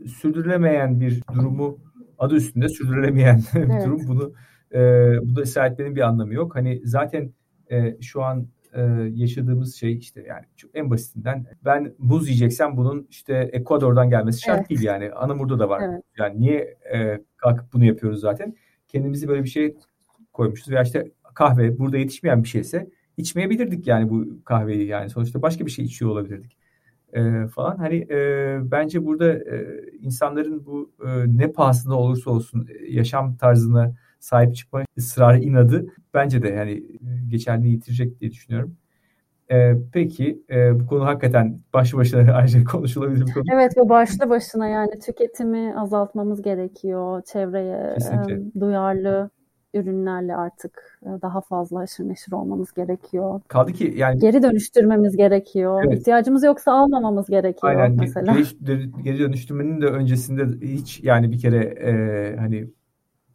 sürdürülemeyen 0.08 1.00
bir 1.00 1.22
durumu 1.34 1.78
adı 2.24 2.34
üstünde 2.34 2.68
sürdürülemeyen 2.68 3.42
evet. 3.54 3.68
bir 3.80 3.86
durum. 3.86 4.00
Bunu 4.08 4.32
e, 4.74 4.80
bu 5.22 5.36
da 5.36 5.40
ısrar 5.40 5.70
etmenin 5.70 5.96
bir 5.96 6.00
anlamı 6.00 6.34
yok. 6.34 6.56
Hani 6.56 6.80
zaten 6.84 7.32
e, 7.70 7.96
şu 8.00 8.22
an 8.22 8.48
e, 8.72 8.82
yaşadığımız 9.14 9.74
şey 9.74 9.98
işte 9.98 10.24
yani 10.28 10.44
en 10.74 10.90
basitinden 10.90 11.46
ben 11.64 11.94
muz 11.98 12.28
yiyeceksem 12.28 12.76
bunun 12.76 13.06
işte 13.10 13.34
Ekvador'dan 13.52 14.10
gelmesi 14.10 14.40
şart 14.40 14.58
evet. 14.58 14.70
değil 14.70 14.82
yani. 14.82 15.12
Anamur'da 15.12 15.58
da 15.58 15.68
var. 15.68 15.82
Evet. 15.84 16.02
Yani 16.18 16.40
niye 16.40 16.76
e, 16.94 17.20
kalkıp 17.36 17.72
bunu 17.72 17.84
yapıyoruz 17.84 18.20
zaten? 18.20 18.54
Kendimizi 18.88 19.28
böyle 19.28 19.44
bir 19.44 19.48
şey 19.48 19.76
koymuşuz 20.32 20.70
veya 20.70 20.82
işte 20.82 21.10
kahve 21.34 21.78
burada 21.78 21.98
yetişmeyen 21.98 22.42
bir 22.42 22.48
şeyse 22.48 22.90
içmeyebilirdik 23.16 23.86
yani 23.86 24.10
bu 24.10 24.44
kahveyi 24.44 24.86
yani 24.86 25.10
sonuçta 25.10 25.42
başka 25.42 25.66
bir 25.66 25.70
şey 25.70 25.84
içiyor 25.84 26.10
olabilirdik 26.10 26.56
e, 27.14 27.46
falan. 27.46 27.76
Hani 27.76 27.96
e, 28.10 28.58
bence 28.70 29.04
burada 29.04 29.32
e, 29.32 29.66
insanların 30.00 30.66
bu 30.66 30.92
e, 31.06 31.08
ne 31.38 31.52
pahasına 31.52 31.98
olursa 31.98 32.30
olsun 32.30 32.68
e, 32.70 32.92
yaşam 32.92 33.36
tarzına 33.36 33.94
sahip 34.20 34.54
çıkma 34.56 34.82
ısrarı 34.98 35.38
inadı 35.38 35.86
bence 36.14 36.42
de 36.42 36.48
yani 36.48 36.82
geçerli 37.28 37.68
yitirecek 37.68 38.20
diye 38.20 38.30
düşünüyorum. 38.30 38.76
E, 39.50 39.74
peki 39.92 40.42
e, 40.50 40.80
bu 40.80 40.86
konu 40.86 41.04
hakikaten 41.04 41.60
başlı 41.72 41.98
başına 41.98 42.32
ayrıca 42.34 42.64
konuşulabilir 42.64 43.26
bir 43.26 43.32
konu. 43.32 43.44
Evet 43.52 43.72
bu 43.76 43.88
başlı 43.88 44.30
başına 44.30 44.68
yani 44.68 44.98
tüketimi 44.98 45.74
azaltmamız 45.76 46.42
gerekiyor. 46.42 47.22
Çevreye 47.22 47.96
e, 48.30 48.60
duyarlı 48.60 49.30
ürünlerle 49.74 50.36
artık 50.36 50.98
e, 51.02 51.08
daha 51.22 51.40
fazla 51.40 51.80
haşır 51.80 52.08
neşir 52.08 52.32
olmamız 52.32 52.72
gerekiyor. 52.72 53.40
Kaldı 53.48 53.72
ki 53.72 53.94
yani 53.96 54.18
geri 54.18 54.42
dönüştürmemiz 54.42 55.16
gerekiyor. 55.16 55.84
Evet. 55.86 55.98
İhtiyacımız 55.98 56.44
yoksa 56.44 56.72
almamamız 56.72 57.26
gerekiyor 57.26 57.74
Aynen. 57.74 57.96
mesela. 58.00 58.36
Geri, 58.62 59.02
geri 59.02 59.18
dönüştürmenin 59.18 59.80
de 59.80 59.86
öncesinde 59.86 60.66
hiç 60.66 61.00
yani 61.02 61.32
bir 61.32 61.38
kere 61.38 61.58
e, 61.64 62.36
hani 62.36 62.70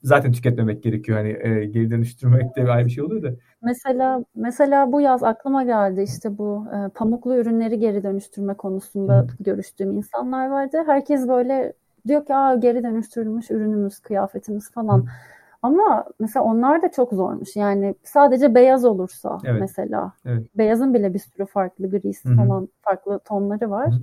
zaten 0.04 0.32
tüketmemek 0.32 0.84
gerekiyor. 0.84 1.17
Hani 1.17 1.30
e, 1.30 1.65
geri 1.65 1.91
dönüştürmek 1.91 2.56
de 2.56 2.71
ayrı 2.71 2.86
bir 2.86 2.91
şey 2.91 3.04
oluyor 3.04 3.23
da. 3.23 3.36
Mesela 3.62 4.23
mesela 4.36 4.91
bu 4.91 5.02
yaz 5.02 5.23
aklıma 5.23 5.63
geldi 5.63 6.02
işte 6.02 6.38
bu 6.38 6.65
e, 6.73 6.89
pamuklu 6.89 7.36
ürünleri 7.36 7.80
geri 7.80 8.04
dönüştürme 8.04 8.54
konusunda 8.54 9.19
Hı. 9.19 9.28
görüştüğüm 9.39 9.97
insanlar 9.97 10.49
vardı. 10.49 10.78
Herkes 10.86 11.28
böyle 11.28 11.73
diyor 12.08 12.25
ki 12.25 12.36
Aa, 12.36 12.56
geri 12.56 12.84
dönüştürülmüş 12.84 13.52
ürünümüz, 13.52 13.99
kıyafetimiz 13.99 14.71
falan. 14.71 14.97
Hı 14.99 15.06
ama 15.62 16.06
mesela 16.19 16.45
onlar 16.45 16.82
da 16.82 16.91
çok 16.91 17.13
zormuş. 17.13 17.56
Yani 17.56 17.95
sadece 18.04 18.56
beyaz 18.56 18.86
olursa 18.86 19.38
evet. 19.45 19.62
mesela. 19.62 20.13
Evet. 20.26 20.58
Beyazın 20.58 20.93
bile 20.93 21.13
bir 21.13 21.19
sürü 21.19 21.45
farklı 21.45 21.89
gris 21.89 22.24
falan 22.24 22.69
farklı 22.82 23.19
tonları 23.19 23.69
var. 23.69 23.93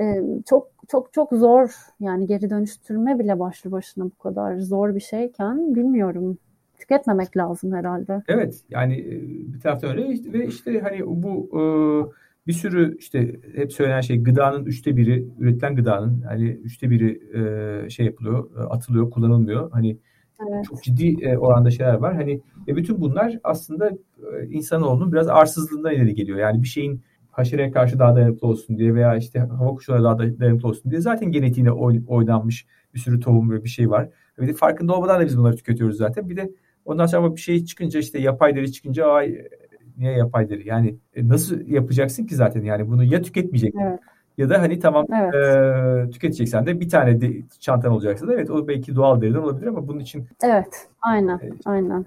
Ee, 0.00 0.22
çok 0.46 0.68
çok 0.88 1.12
çok 1.12 1.32
zor 1.32 1.70
yani 2.00 2.26
geri 2.26 2.50
dönüştürme 2.50 3.18
bile 3.18 3.38
başlı 3.38 3.72
başına 3.72 4.04
bu 4.04 4.18
kadar 4.18 4.58
zor 4.58 4.94
bir 4.94 5.00
şeyken 5.00 5.74
bilmiyorum 5.74 6.38
tüketmemek 6.78 7.36
lazım 7.36 7.72
herhalde. 7.72 8.22
Evet 8.28 8.64
yani 8.70 9.04
bir 9.54 9.60
taraftan 9.60 9.90
öyle 9.90 10.32
ve 10.32 10.46
işte 10.46 10.80
hani 10.80 11.00
bu 11.06 11.48
e, 11.52 11.62
bir 12.46 12.52
sürü 12.52 12.96
işte 12.98 13.36
hep 13.54 13.72
söylenen 13.72 14.00
şey 14.00 14.22
gıdanın 14.22 14.64
üçte 14.64 14.96
biri 14.96 15.28
üretilen 15.38 15.76
gıdanın 15.76 16.20
hani 16.20 16.48
üçte 16.48 16.90
biri 16.90 17.20
e, 17.34 17.90
şey 17.90 18.06
yapılıyor 18.06 18.50
atılıyor 18.70 19.10
kullanılmıyor 19.10 19.70
hani 19.70 19.98
evet. 20.40 20.64
çok 20.64 20.82
ciddi 20.82 21.24
e, 21.24 21.36
oranda 21.38 21.70
şeyler 21.70 21.94
var 21.94 22.14
hani 22.14 22.40
ve 22.68 22.76
bütün 22.76 23.00
bunlar 23.00 23.38
aslında 23.44 23.90
e, 23.90 24.46
insanoğlunun 24.50 25.12
biraz 25.12 25.28
arsızlığından 25.28 25.94
ileri 25.94 26.14
geliyor 26.14 26.38
yani 26.38 26.62
bir 26.62 26.68
şeyin 26.68 27.02
haşereye 27.30 27.70
karşı 27.70 27.98
daha 27.98 28.16
dayanıklı 28.16 28.48
olsun 28.48 28.78
diye 28.78 28.94
veya 28.94 29.16
işte 29.16 29.38
hava 29.38 29.70
koşullarına 29.70 30.04
daha 30.04 30.18
dayanıklı 30.18 30.68
olsun 30.68 30.90
diye 30.90 31.00
zaten 31.00 31.32
genetiğine 31.32 31.72
oynanmış 32.06 32.66
bir 32.94 32.98
sürü 32.98 33.20
tohum 33.20 33.50
ve 33.50 33.64
bir 33.64 33.68
şey 33.68 33.90
var. 33.90 34.08
Bir 34.40 34.48
de 34.48 34.52
farkında 34.52 34.96
olmadan 34.96 35.20
da 35.20 35.26
biz 35.26 35.38
bunları 35.38 35.56
tüketiyoruz 35.56 35.96
zaten. 35.96 36.30
Bir 36.30 36.36
de 36.36 36.50
ondan 36.84 37.06
sonra 37.06 37.36
bir 37.36 37.40
şey 37.40 37.64
çıkınca 37.64 38.00
işte 38.00 38.18
yapay 38.18 38.56
deri 38.56 38.72
çıkınca 38.72 39.06
ay 39.06 39.38
niye 39.98 40.12
yapay 40.12 40.50
deri? 40.50 40.68
Yani 40.68 40.96
e, 41.14 41.28
nasıl 41.28 41.66
yapacaksın 41.66 42.26
ki 42.26 42.34
zaten 42.34 42.62
yani 42.62 42.88
bunu 42.88 43.04
ya 43.04 43.22
tüketmeyeceksin 43.22 43.78
evet. 43.78 44.00
Ya 44.38 44.50
da 44.50 44.60
hani 44.60 44.78
tamam 44.78 45.06
evet. 45.12 45.34
e, 45.34 46.10
tüketeceksen 46.10 46.66
de 46.66 46.80
bir 46.80 46.88
tane 46.88 47.20
de 47.20 47.32
çantan 47.60 47.92
olacaksa 47.92 48.28
da 48.28 48.34
evet 48.34 48.50
o 48.50 48.68
belki 48.68 48.96
doğal 48.96 49.20
deriden 49.20 49.38
olabilir 49.38 49.66
ama 49.66 49.88
bunun 49.88 50.00
için 50.00 50.26
Evet 50.42 50.88
aynen 51.02 51.36
e, 51.36 51.50
aynen 51.64 52.04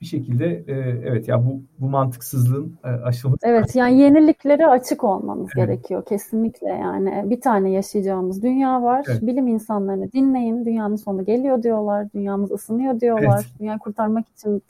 bir 0.00 0.06
şekilde 0.06 0.46
e, 0.46 0.74
evet 1.04 1.28
ya 1.28 1.46
bu 1.46 1.60
bu 1.78 1.88
mantıksızlığın 1.88 2.78
e, 2.84 2.88
aşılması. 2.88 3.46
Evet 3.46 3.76
yani 3.76 4.00
yeniliklere 4.00 4.66
açık 4.66 5.04
olmamız 5.04 5.50
evet. 5.56 5.68
gerekiyor 5.68 6.04
kesinlikle 6.04 6.68
yani 6.68 7.30
bir 7.30 7.40
tane 7.40 7.70
yaşayacağımız 7.70 8.42
dünya 8.42 8.82
var. 8.82 9.04
Evet. 9.08 9.22
Bilim 9.22 9.48
insanlarını 9.48 10.12
dinleyin. 10.12 10.64
Dünyanın 10.64 10.96
sonu 10.96 11.24
geliyor 11.24 11.62
diyorlar. 11.62 12.06
Dünyamız 12.14 12.50
ısınıyor 12.50 13.00
diyorlar. 13.00 13.42
Evet. 13.44 13.60
Dünyayı 13.60 13.78
kurtarmak 13.78 14.28
için 14.28 14.62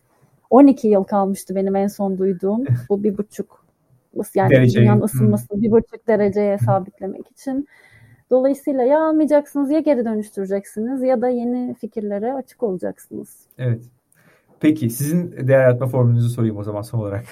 12 0.50 0.88
yıl 0.88 1.04
kalmıştı 1.04 1.54
benim 1.54 1.76
en 1.76 1.86
son 1.86 2.18
duyduğum. 2.18 2.64
Bu 2.88 3.02
bir 3.02 3.18
buçuk 3.18 3.59
yani 4.34 4.50
Derece. 4.50 4.80
dünyanın 4.80 5.02
ısınmasını 5.02 5.56
hmm. 5.56 5.62
bir 5.62 5.70
buçuk 5.70 6.08
dereceye 6.08 6.58
sabitlemek 6.58 7.30
için. 7.30 7.68
Dolayısıyla 8.30 8.82
ya 8.82 9.04
almayacaksınız 9.04 9.70
ya 9.70 9.80
geri 9.80 10.04
dönüştüreceksiniz 10.04 11.02
ya 11.02 11.20
da 11.20 11.28
yeni 11.28 11.74
fikirlere 11.74 12.32
açık 12.32 12.62
olacaksınız. 12.62 13.46
Evet. 13.58 13.84
Peki 14.60 14.90
sizin 14.90 15.48
değer 15.48 15.60
yaratma 15.60 15.86
formülünüzü 15.86 16.28
sorayım 16.28 16.56
o 16.56 16.62
zaman 16.62 16.82
son 16.82 16.98
olarak. 16.98 17.24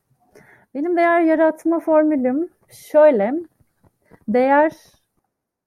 Benim 0.74 0.96
değer 0.96 1.20
yaratma 1.20 1.80
formülüm 1.80 2.48
şöyle. 2.68 3.34
Değer 4.28 4.72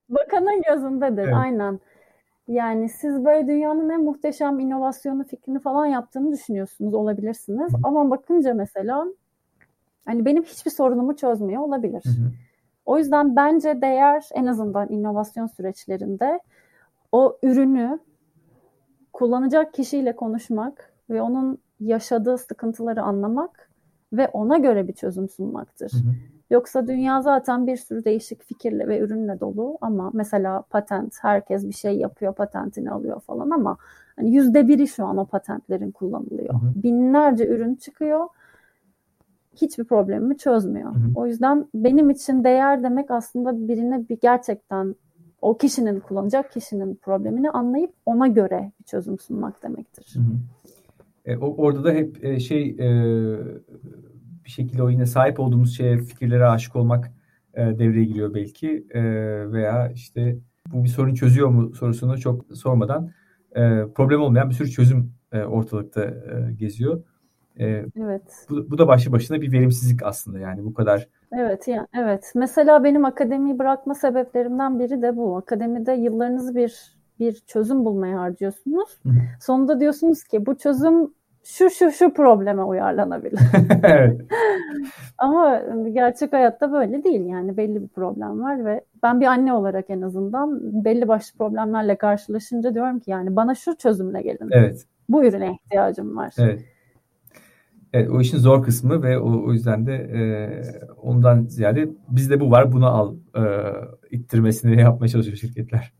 bakanın 0.08 0.62
gözündedir. 0.68 1.22
Evet. 1.22 1.34
Aynen. 1.34 1.80
Yani 2.48 2.88
siz 2.88 3.24
böyle 3.24 3.46
dünyanın 3.46 3.90
en 3.90 4.04
muhteşem 4.04 4.58
inovasyonu 4.58 5.24
fikrini 5.24 5.60
falan 5.60 5.86
yaptığını 5.86 6.32
düşünüyorsunuz 6.32 6.94
olabilirsiniz. 6.94 7.72
Hı. 7.72 7.78
Ama 7.82 8.10
bakınca 8.10 8.54
mesela 8.54 9.06
hani 10.06 10.24
benim 10.24 10.42
hiçbir 10.42 10.70
sorunumu 10.70 11.16
çözmüyor 11.16 11.62
olabilir. 11.62 12.02
Hı 12.04 12.10
hı. 12.10 12.32
O 12.86 12.98
yüzden 12.98 13.36
bence 13.36 13.80
değer 13.82 14.28
en 14.34 14.46
azından 14.46 14.88
inovasyon 14.88 15.46
süreçlerinde 15.46 16.40
o 17.12 17.38
ürünü 17.42 17.98
kullanacak 19.12 19.74
kişiyle 19.74 20.16
konuşmak 20.16 20.92
ve 21.10 21.22
onun 21.22 21.58
yaşadığı 21.80 22.38
sıkıntıları 22.38 23.02
anlamak 23.02 23.70
ve 24.12 24.28
ona 24.28 24.58
göre 24.58 24.88
bir 24.88 24.92
çözüm 24.92 25.28
sunmaktır. 25.28 25.92
Hı 25.92 25.96
hı. 25.96 26.14
Yoksa 26.50 26.86
dünya 26.86 27.22
zaten 27.22 27.66
bir 27.66 27.76
sürü 27.76 28.04
değişik 28.04 28.42
fikirle 28.42 28.88
ve 28.88 28.98
ürünle 28.98 29.40
dolu 29.40 29.78
ama 29.80 30.10
mesela 30.14 30.62
patent, 30.62 31.14
herkes 31.22 31.64
bir 31.68 31.72
şey 31.72 31.98
yapıyor, 31.98 32.34
patentini 32.34 32.90
alıyor 32.90 33.20
falan 33.20 33.50
ama 33.50 33.76
hani 34.16 34.34
yüzde 34.34 34.68
biri 34.68 34.88
şu 34.88 35.04
an 35.04 35.16
o 35.16 35.26
patentlerin 35.26 35.90
kullanılıyor. 35.90 36.54
Hı 36.54 36.58
hı. 36.58 36.82
Binlerce 36.82 37.46
ürün 37.46 37.74
çıkıyor, 37.74 38.28
hiçbir 39.62 39.84
problemimi 39.84 40.38
çözmüyor. 40.38 40.94
Hı 40.94 40.98
hı. 40.98 41.12
O 41.14 41.26
yüzden 41.26 41.66
benim 41.74 42.10
için 42.10 42.44
değer 42.44 42.82
demek 42.82 43.10
aslında 43.10 43.68
birine 43.68 44.08
bir 44.08 44.18
gerçekten 44.22 44.94
o 45.42 45.58
kişinin 45.58 46.00
kullanacak 46.00 46.52
kişinin 46.52 46.94
problemini 46.94 47.50
anlayıp 47.50 47.90
ona 48.06 48.26
göre 48.26 48.72
bir 48.80 48.84
çözüm 48.84 49.18
sunmak 49.18 49.62
demektir. 49.62 50.14
Hı 50.14 50.20
hı. 50.20 50.36
E, 51.24 51.36
orada 51.36 51.84
da 51.84 51.92
hep 51.92 52.24
e, 52.24 52.40
şey 52.40 52.68
e, 52.68 52.88
bir 54.44 54.50
şekilde 54.50 54.82
o 54.82 54.90
yine 54.90 55.06
sahip 55.06 55.40
olduğumuz 55.40 55.76
şeye 55.76 55.98
fikirlere 55.98 56.46
aşık 56.46 56.76
olmak 56.76 57.12
e, 57.54 57.78
devreye 57.78 58.04
giriyor 58.04 58.34
belki 58.34 58.86
e, 58.90 59.02
veya 59.52 59.88
işte 59.88 60.38
bu 60.72 60.84
bir 60.84 60.88
sorun 60.88 61.14
çözüyor 61.14 61.48
mu 61.48 61.74
sorusunu 61.74 62.18
çok 62.18 62.56
sormadan 62.56 63.10
e, 63.56 63.82
problem 63.94 64.20
olmayan 64.20 64.50
bir 64.50 64.54
sürü 64.54 64.70
çözüm 64.70 65.12
e, 65.32 65.42
ortalıkta 65.42 66.04
e, 66.04 66.52
geziyor. 66.56 67.02
E, 67.60 67.84
evet. 68.00 68.46
Bu, 68.50 68.70
bu 68.70 68.78
da 68.78 68.88
başlı 68.88 69.12
başına 69.12 69.40
bir 69.40 69.52
verimsizlik 69.52 70.02
aslında 70.02 70.38
yani 70.38 70.64
bu 70.64 70.74
kadar. 70.74 71.08
Evet 71.32 71.68
ya 71.68 71.86
evet. 71.94 72.32
Mesela 72.34 72.84
benim 72.84 73.04
akademiyi 73.04 73.58
bırakma 73.58 73.94
sebeplerimden 73.94 74.78
biri 74.78 75.02
de 75.02 75.16
bu. 75.16 75.36
Akademide 75.36 75.92
yıllarınızı 75.92 76.56
bir 76.56 76.96
bir 77.20 77.34
çözüm 77.46 77.84
bulmaya 77.84 78.20
harcıyorsunuz. 78.20 79.00
Sonunda 79.40 79.80
diyorsunuz 79.80 80.24
ki 80.24 80.46
bu 80.46 80.58
çözüm 80.58 81.10
şu 81.44 81.70
şu 81.70 81.90
şu 81.90 82.14
probleme 82.14 82.62
uyarlanabilir. 82.62 83.40
evet. 83.82 84.20
Ama 85.18 85.62
gerçek 85.92 86.32
hayatta 86.32 86.72
böyle 86.72 87.04
değil 87.04 87.26
yani 87.26 87.56
belli 87.56 87.82
bir 87.82 87.88
problem 87.88 88.42
var 88.42 88.64
ve 88.64 88.84
ben 89.02 89.20
bir 89.20 89.26
anne 89.26 89.52
olarak 89.52 89.90
en 89.90 90.02
azından 90.02 90.60
belli 90.84 91.08
başlı 91.08 91.38
problemlerle 91.38 91.96
karşılaşınca 91.96 92.74
diyorum 92.74 93.00
ki 93.00 93.10
yani 93.10 93.36
bana 93.36 93.54
şu 93.54 93.76
çözümle 93.76 94.22
gelin. 94.22 94.48
Evet. 94.50 94.86
Bu 95.08 95.24
ürüne 95.24 95.52
ihtiyacım 95.52 96.16
var. 96.16 96.34
Evet. 96.38 96.64
Evet, 97.92 98.10
o 98.10 98.20
işin 98.20 98.38
zor 98.38 98.62
kısmı 98.62 99.02
ve 99.02 99.18
o, 99.18 99.46
o 99.46 99.52
yüzden 99.52 99.86
de 99.86 99.94
e, 99.94 100.20
ondan 101.02 101.46
ziyade 101.46 101.88
bizde 102.08 102.40
bu 102.40 102.50
var 102.50 102.72
bunu 102.72 102.86
al 102.86 103.16
e, 103.36 103.42
ittirmesini 104.10 104.80
yapmaya 104.80 105.08
çalışıyor 105.08 105.36
şirketler. 105.36 105.92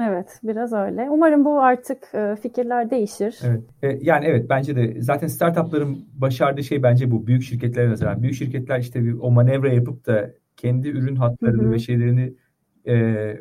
Evet, 0.00 0.40
biraz 0.42 0.72
öyle. 0.72 1.08
Umarım 1.10 1.44
bu 1.44 1.60
artık 1.60 2.14
e, 2.14 2.36
fikirler 2.42 2.90
değişir. 2.90 3.38
Evet. 3.44 3.62
E, 3.82 3.98
yani 4.02 4.24
evet 4.24 4.46
bence 4.50 4.76
de 4.76 5.02
zaten 5.02 5.26
startupların 5.26 6.04
başardığı 6.14 6.62
şey 6.62 6.82
bence 6.82 7.10
bu. 7.10 7.26
Büyük 7.26 7.42
şirketlere 7.42 7.90
nazaran. 7.90 8.22
Büyük 8.22 8.34
şirketler 8.34 8.80
işte 8.80 9.04
bir, 9.04 9.12
o 9.12 9.30
manevra 9.30 9.72
yapıp 9.72 10.06
da 10.06 10.30
kendi 10.56 10.88
ürün 10.88 11.16
hatlarını 11.16 11.62
Hı-hı. 11.62 11.72
ve 11.72 11.78
şeylerini 11.78 12.34
e, 12.84 12.94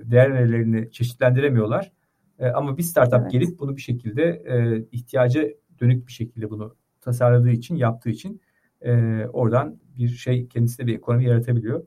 değerlerini 0.04 0.92
çeşitlendiremiyorlar. 0.92 1.92
E, 2.40 2.48
ama 2.48 2.78
bir 2.78 2.84
startup 2.84 3.20
evet. 3.22 3.32
gelip 3.32 3.60
bunu 3.60 3.76
bir 3.76 3.82
şekilde 3.82 4.24
e, 4.24 4.86
ihtiyaca 4.92 5.48
dönük 5.82 6.08
bir 6.08 6.12
şekilde 6.12 6.50
bunu 6.50 6.76
tasarladığı 7.02 7.50
için, 7.50 7.76
yaptığı 7.76 8.10
için 8.10 8.42
e, 8.82 9.26
oradan 9.34 9.78
bir 9.98 10.08
şey 10.08 10.48
kendisine 10.48 10.88
bir 10.88 10.96
ekonomi 10.96 11.26
yaratabiliyor. 11.26 11.86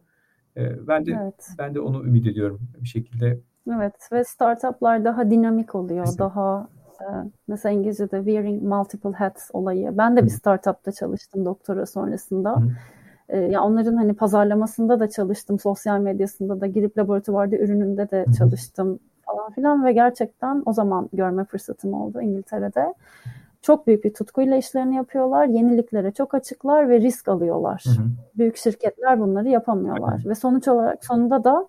E, 0.57 0.87
ben 0.87 1.07
de 1.07 1.19
evet. 1.23 1.49
ben 1.59 1.75
de 1.75 1.81
onu 1.81 2.05
ümit 2.05 2.27
ediyorum 2.27 2.61
bir 2.81 2.89
şekilde 2.89 3.41
Evet 3.69 4.09
ve 4.13 4.25
startuplar 4.25 5.05
daha 5.05 5.31
dinamik 5.31 5.75
oluyor. 5.75 6.05
Kesinlikle. 6.05 6.25
Daha 6.25 6.69
e, 7.01 7.07
mesela 7.49 7.73
İngilizce'de 7.73 8.17
wearing 8.17 8.63
multiple 8.63 9.13
hats 9.13 9.51
olayı. 9.53 9.99
Ben 9.99 10.17
de 10.17 10.25
bir 10.25 10.31
startupta 10.31 10.93
çalıştım 10.93 11.45
doktora 11.45 11.87
sonrasında. 11.87 12.57
Hı. 12.57 12.71
E, 13.29 13.39
ya 13.39 13.63
onların 13.63 13.97
hani 13.97 14.15
pazarlamasında 14.15 15.01
da 15.01 15.09
çalıştım, 15.09 15.59
sosyal 15.59 16.01
medyasında 16.01 16.61
da 16.61 16.67
girip 16.67 16.99
laboratuvarda 16.99 17.57
ürününde 17.57 18.11
de 18.11 18.27
çalıştım 18.39 18.99
falan 19.27 19.53
filan 19.53 19.85
ve 19.85 19.93
gerçekten 19.93 20.63
o 20.67 20.73
zaman 20.73 21.09
görme 21.13 21.45
fırsatım 21.45 21.95
oldu 21.95 22.21
İngiltere'de. 22.21 22.95
Çok 23.65 23.87
büyük 23.87 24.05
bir 24.05 24.15
tutkuyla 24.15 24.57
işlerini 24.57 24.97
yapıyorlar, 24.97 25.47
yeniliklere 25.47 26.11
çok 26.11 26.35
açıklar 26.35 26.89
ve 26.89 27.01
risk 27.01 27.29
alıyorlar. 27.29 27.85
Hı 27.87 27.91
hı. 27.91 28.07
Büyük 28.39 28.57
şirketler 28.57 29.21
bunları 29.21 29.49
yapamıyorlar 29.49 30.19
hı 30.19 30.25
hı. 30.25 30.29
ve 30.29 30.35
sonuç 30.35 30.69
olarak 30.69 31.05
sonunda 31.05 31.45
da 31.45 31.69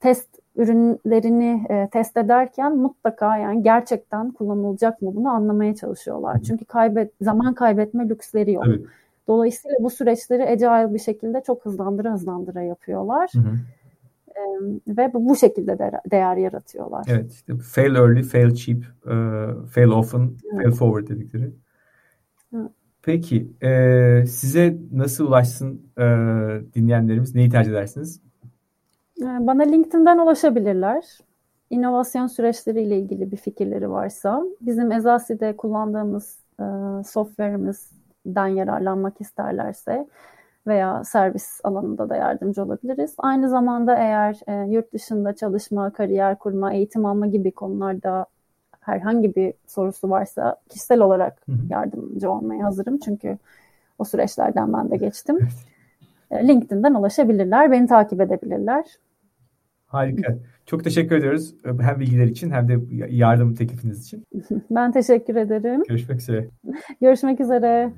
test 0.00 0.28
ürünlerini 0.56 1.66
e, 1.70 1.88
test 1.92 2.16
ederken 2.16 2.76
mutlaka 2.76 3.36
yani 3.36 3.62
gerçekten 3.62 4.30
kullanılacak 4.30 5.02
mı 5.02 5.14
bunu 5.14 5.28
anlamaya 5.28 5.74
çalışıyorlar. 5.74 6.38
Hı. 6.38 6.42
Çünkü 6.42 6.64
kaybet 6.64 7.12
zaman 7.20 7.54
kaybetme 7.54 8.08
lüksleri 8.08 8.52
yok. 8.52 8.64
Evet. 8.66 8.80
Dolayısıyla 9.28 9.76
bu 9.80 9.90
süreçleri 9.90 10.48
agile 10.48 10.94
bir 10.94 10.98
şekilde 10.98 11.42
çok 11.46 11.64
hızlandıra 11.64 12.12
hızlandıra 12.12 12.62
yapıyorlar. 12.62 13.30
Hı 13.34 13.38
hı. 13.38 13.56
E, 14.36 14.42
ve 14.96 15.14
bu, 15.14 15.28
bu 15.28 15.36
şekilde 15.36 15.78
de, 15.78 15.90
değer 16.10 16.36
yaratıyorlar. 16.36 17.04
Evet, 17.08 17.32
işte 17.32 17.54
fail 17.56 17.94
early, 17.94 18.22
fail 18.22 18.54
cheap, 18.54 18.78
uh, 19.04 19.66
fail 19.66 19.88
often, 19.88 20.20
evet. 20.20 20.62
fail 20.62 20.70
forward 20.70 21.08
dedikleri. 21.08 21.50
Evet. 22.54 22.70
Peki, 23.02 23.50
e, 23.62 24.24
size 24.26 24.76
nasıl 24.92 25.26
ulaşsın 25.26 25.82
e, 25.98 26.04
dinleyenlerimiz? 26.74 27.34
Neyi 27.34 27.50
tercih 27.50 27.70
edersiniz? 27.70 28.20
Bana 29.20 29.62
LinkedIn'den 29.62 30.18
ulaşabilirler. 30.18 31.04
İnovasyon 31.70 32.26
süreçleriyle 32.26 32.98
ilgili 32.98 33.32
bir 33.32 33.36
fikirleri 33.36 33.90
varsa, 33.90 34.42
bizim 34.60 34.92
Ezasi'de 34.92 35.56
kullandığımız 35.56 36.38
e, 36.60 36.64
software'imizden 37.04 38.46
yararlanmak 38.46 39.20
isterlerse 39.20 40.08
veya 40.66 41.04
servis 41.04 41.60
alanında 41.64 42.08
da 42.08 42.16
yardımcı 42.16 42.62
olabiliriz. 42.62 43.14
Aynı 43.18 43.48
zamanda 43.48 43.96
eğer 43.96 44.40
e, 44.46 44.70
yurt 44.70 44.92
dışında 44.92 45.32
çalışma, 45.36 45.90
kariyer 45.90 46.38
kurma, 46.38 46.72
eğitim 46.72 47.06
alma 47.06 47.26
gibi 47.26 47.50
konularda 47.50 48.26
herhangi 48.80 49.36
bir 49.36 49.54
sorusu 49.66 50.10
varsa 50.10 50.56
kişisel 50.68 51.00
olarak 51.00 51.46
yardımcı 51.70 52.30
olmaya 52.30 52.64
hazırım. 52.64 52.98
Çünkü 52.98 53.38
o 53.98 54.04
süreçlerden 54.04 54.72
ben 54.72 54.90
de 54.90 54.96
geçtim. 54.96 55.38
e, 56.30 56.48
LinkedIn'den 56.48 56.94
ulaşabilirler, 56.94 57.72
beni 57.72 57.86
takip 57.86 58.20
edebilirler. 58.20 58.84
Harika. 59.86 60.38
Çok 60.66 60.84
teşekkür 60.84 61.16
ediyoruz 61.16 61.54
hem 61.80 62.00
bilgiler 62.00 62.26
için 62.26 62.50
hem 62.50 62.68
de 62.68 62.78
yardım 63.10 63.54
teklifiniz 63.54 64.04
için. 64.06 64.24
Ben 64.70 64.92
teşekkür 64.92 65.36
ederim. 65.36 65.82
Görüşmek 65.88 66.20
üzere. 66.20 66.48
Görüşmek 67.00 67.40
üzere. 67.40 67.92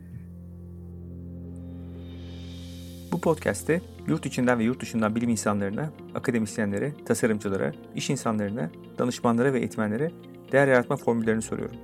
Bu 3.14 3.20
podcast'te 3.20 3.80
yurt 4.08 4.26
içinden 4.26 4.58
ve 4.58 4.64
yurt 4.64 4.82
dışından 4.82 5.14
bilim 5.14 5.28
insanlarına, 5.28 5.90
akademisyenlere, 6.14 6.92
tasarımcılara, 7.06 7.72
iş 7.94 8.10
insanlarına, 8.10 8.70
danışmanlara 8.98 9.52
ve 9.52 9.58
eğitmenlere 9.58 10.10
değer 10.52 10.68
yaratma 10.68 10.96
formüllerini 10.96 11.42
soruyorum. 11.42 11.76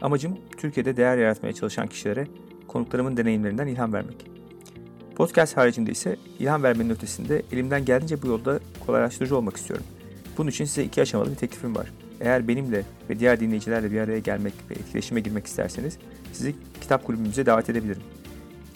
Amacım 0.00 0.38
Türkiye'de 0.56 0.96
değer 0.96 1.16
yaratmaya 1.18 1.52
çalışan 1.52 1.86
kişilere 1.86 2.26
konuklarımın 2.68 3.16
deneyimlerinden 3.16 3.66
ilham 3.66 3.92
vermek. 3.92 4.30
Podcast 5.16 5.56
haricinde 5.56 5.90
ise 5.90 6.16
ilham 6.38 6.62
vermenin 6.62 6.90
ötesinde 6.90 7.42
elimden 7.52 7.84
geldiğince 7.84 8.22
bu 8.22 8.26
yolda 8.26 8.60
kolaylaştırıcı 8.86 9.36
olmak 9.36 9.56
istiyorum. 9.56 9.86
Bunun 10.38 10.50
için 10.50 10.64
size 10.64 10.84
iki 10.84 11.02
aşamalı 11.02 11.30
bir 11.30 11.36
teklifim 11.36 11.76
var. 11.76 11.92
Eğer 12.20 12.48
benimle 12.48 12.82
ve 13.10 13.18
diğer 13.18 13.40
dinleyicilerle 13.40 13.90
bir 13.90 14.00
araya 14.00 14.18
gelmek 14.18 14.52
ve 14.70 14.74
etkileşime 14.74 15.20
girmek 15.20 15.46
isterseniz 15.46 15.98
sizi 16.32 16.54
kitap 16.80 17.04
kulübümüze 17.04 17.46
davet 17.46 17.70
edebilirim. 17.70 18.02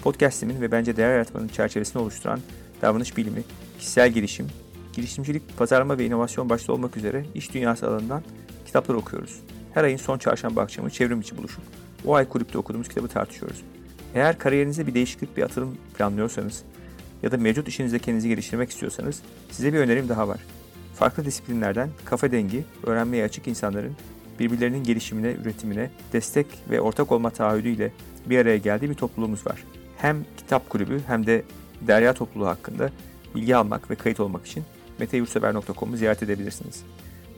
Podcast'imin 0.02 0.60
ve 0.60 0.72
bence 0.72 0.96
değer 0.96 1.12
yaratmanın 1.12 1.48
çerçevesini 1.48 2.02
oluşturan 2.02 2.40
davranış 2.82 3.16
bilimi, 3.16 3.42
kişisel 3.78 4.10
gelişim, 4.10 4.46
girişimcilik, 4.92 5.56
pazarlama 5.58 5.98
ve 5.98 6.06
inovasyon 6.06 6.48
başta 6.48 6.72
olmak 6.72 6.96
üzere 6.96 7.24
iş 7.34 7.54
dünyası 7.54 7.88
alanından 7.88 8.22
kitaplar 8.66 8.94
okuyoruz. 8.94 9.40
Her 9.74 9.84
ayın 9.84 9.96
son 9.96 10.18
çarşamba 10.18 10.62
akşamı 10.62 10.90
çevrim 10.90 11.20
içi 11.20 11.38
buluşup 11.38 11.62
o 12.06 12.14
ay 12.14 12.28
kulüpte 12.28 12.58
okuduğumuz 12.58 12.88
kitabı 12.88 13.08
tartışıyoruz. 13.08 13.62
Eğer 14.14 14.38
kariyerinize 14.38 14.86
bir 14.86 14.94
değişiklik, 14.94 15.36
bir 15.36 15.42
atılım 15.42 15.76
planlıyorsanız 15.98 16.62
ya 17.22 17.32
da 17.32 17.36
mevcut 17.36 17.68
işinizde 17.68 17.98
kendinizi 17.98 18.28
geliştirmek 18.28 18.70
istiyorsanız 18.70 19.22
size 19.50 19.72
bir 19.72 19.78
önerim 19.78 20.08
daha 20.08 20.28
var. 20.28 20.40
Farklı 20.94 21.24
disiplinlerden 21.24 21.90
kafa 22.04 22.32
dengi, 22.32 22.64
öğrenmeye 22.86 23.24
açık 23.24 23.48
insanların 23.48 23.96
birbirlerinin 24.40 24.84
gelişimine, 24.84 25.32
üretimine 25.32 25.90
destek 26.12 26.46
ve 26.70 26.80
ortak 26.80 27.12
olma 27.12 27.30
taahhüdüyle 27.30 27.92
bir 28.26 28.38
araya 28.38 28.56
geldiği 28.56 28.90
bir 28.90 28.94
topluluğumuz 28.94 29.46
var. 29.46 29.64
Hem 29.96 30.24
kitap 30.36 30.70
kulübü 30.70 31.00
hem 31.06 31.26
de 31.26 31.42
derya 31.80 32.14
topluluğu 32.14 32.46
hakkında 32.46 32.90
bilgi 33.34 33.56
almak 33.56 33.90
ve 33.90 33.94
kayıt 33.94 34.20
olmak 34.20 34.46
için 34.46 34.64
meteyursever.com'u 34.98 35.96
ziyaret 35.96 36.22
edebilirsiniz. 36.22 36.84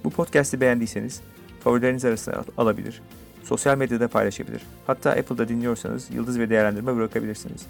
Bu 0.04 0.10
podcast'i 0.10 0.60
beğendiyseniz 0.60 1.20
favorileriniz 1.60 2.04
arasına 2.04 2.44
alabilir, 2.58 3.02
sosyal 3.44 3.78
medyada 3.78 4.08
paylaşabilir. 4.08 4.62
Hatta 4.86 5.10
Apple'da 5.10 5.48
dinliyorsanız 5.48 6.10
yıldız 6.10 6.38
ve 6.38 6.50
değerlendirme 6.50 6.96
bırakabilirsiniz. 6.96 7.66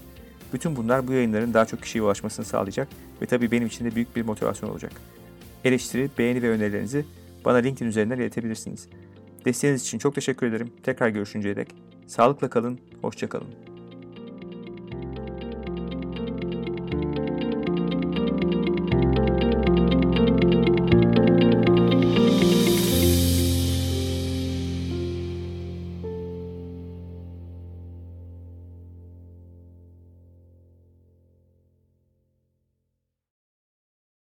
Bütün 0.52 0.76
bunlar 0.76 1.08
bu 1.08 1.12
yayınların 1.12 1.54
daha 1.54 1.64
çok 1.64 1.82
kişiye 1.82 2.04
ulaşmasını 2.04 2.44
sağlayacak 2.44 2.88
ve 3.22 3.26
tabii 3.26 3.50
benim 3.50 3.66
için 3.66 3.84
de 3.84 3.94
büyük 3.94 4.16
bir 4.16 4.22
motivasyon 4.22 4.70
olacak. 4.70 4.92
Eleştiri, 5.64 6.10
beğeni 6.18 6.42
ve 6.42 6.50
önerilerinizi 6.50 7.04
bana 7.44 7.56
LinkedIn 7.56 7.86
üzerinden 7.86 8.18
iletebilirsiniz. 8.18 8.88
Desteğiniz 9.44 9.82
için 9.82 9.98
çok 9.98 10.14
teşekkür 10.14 10.46
ederim. 10.46 10.72
Tekrar 10.82 11.08
görüşünceye 11.08 11.56
dek. 11.56 11.68
Sağlıkla 12.06 12.50
kalın, 12.50 12.78
hoşça 13.02 13.28
kalın. 13.28 13.71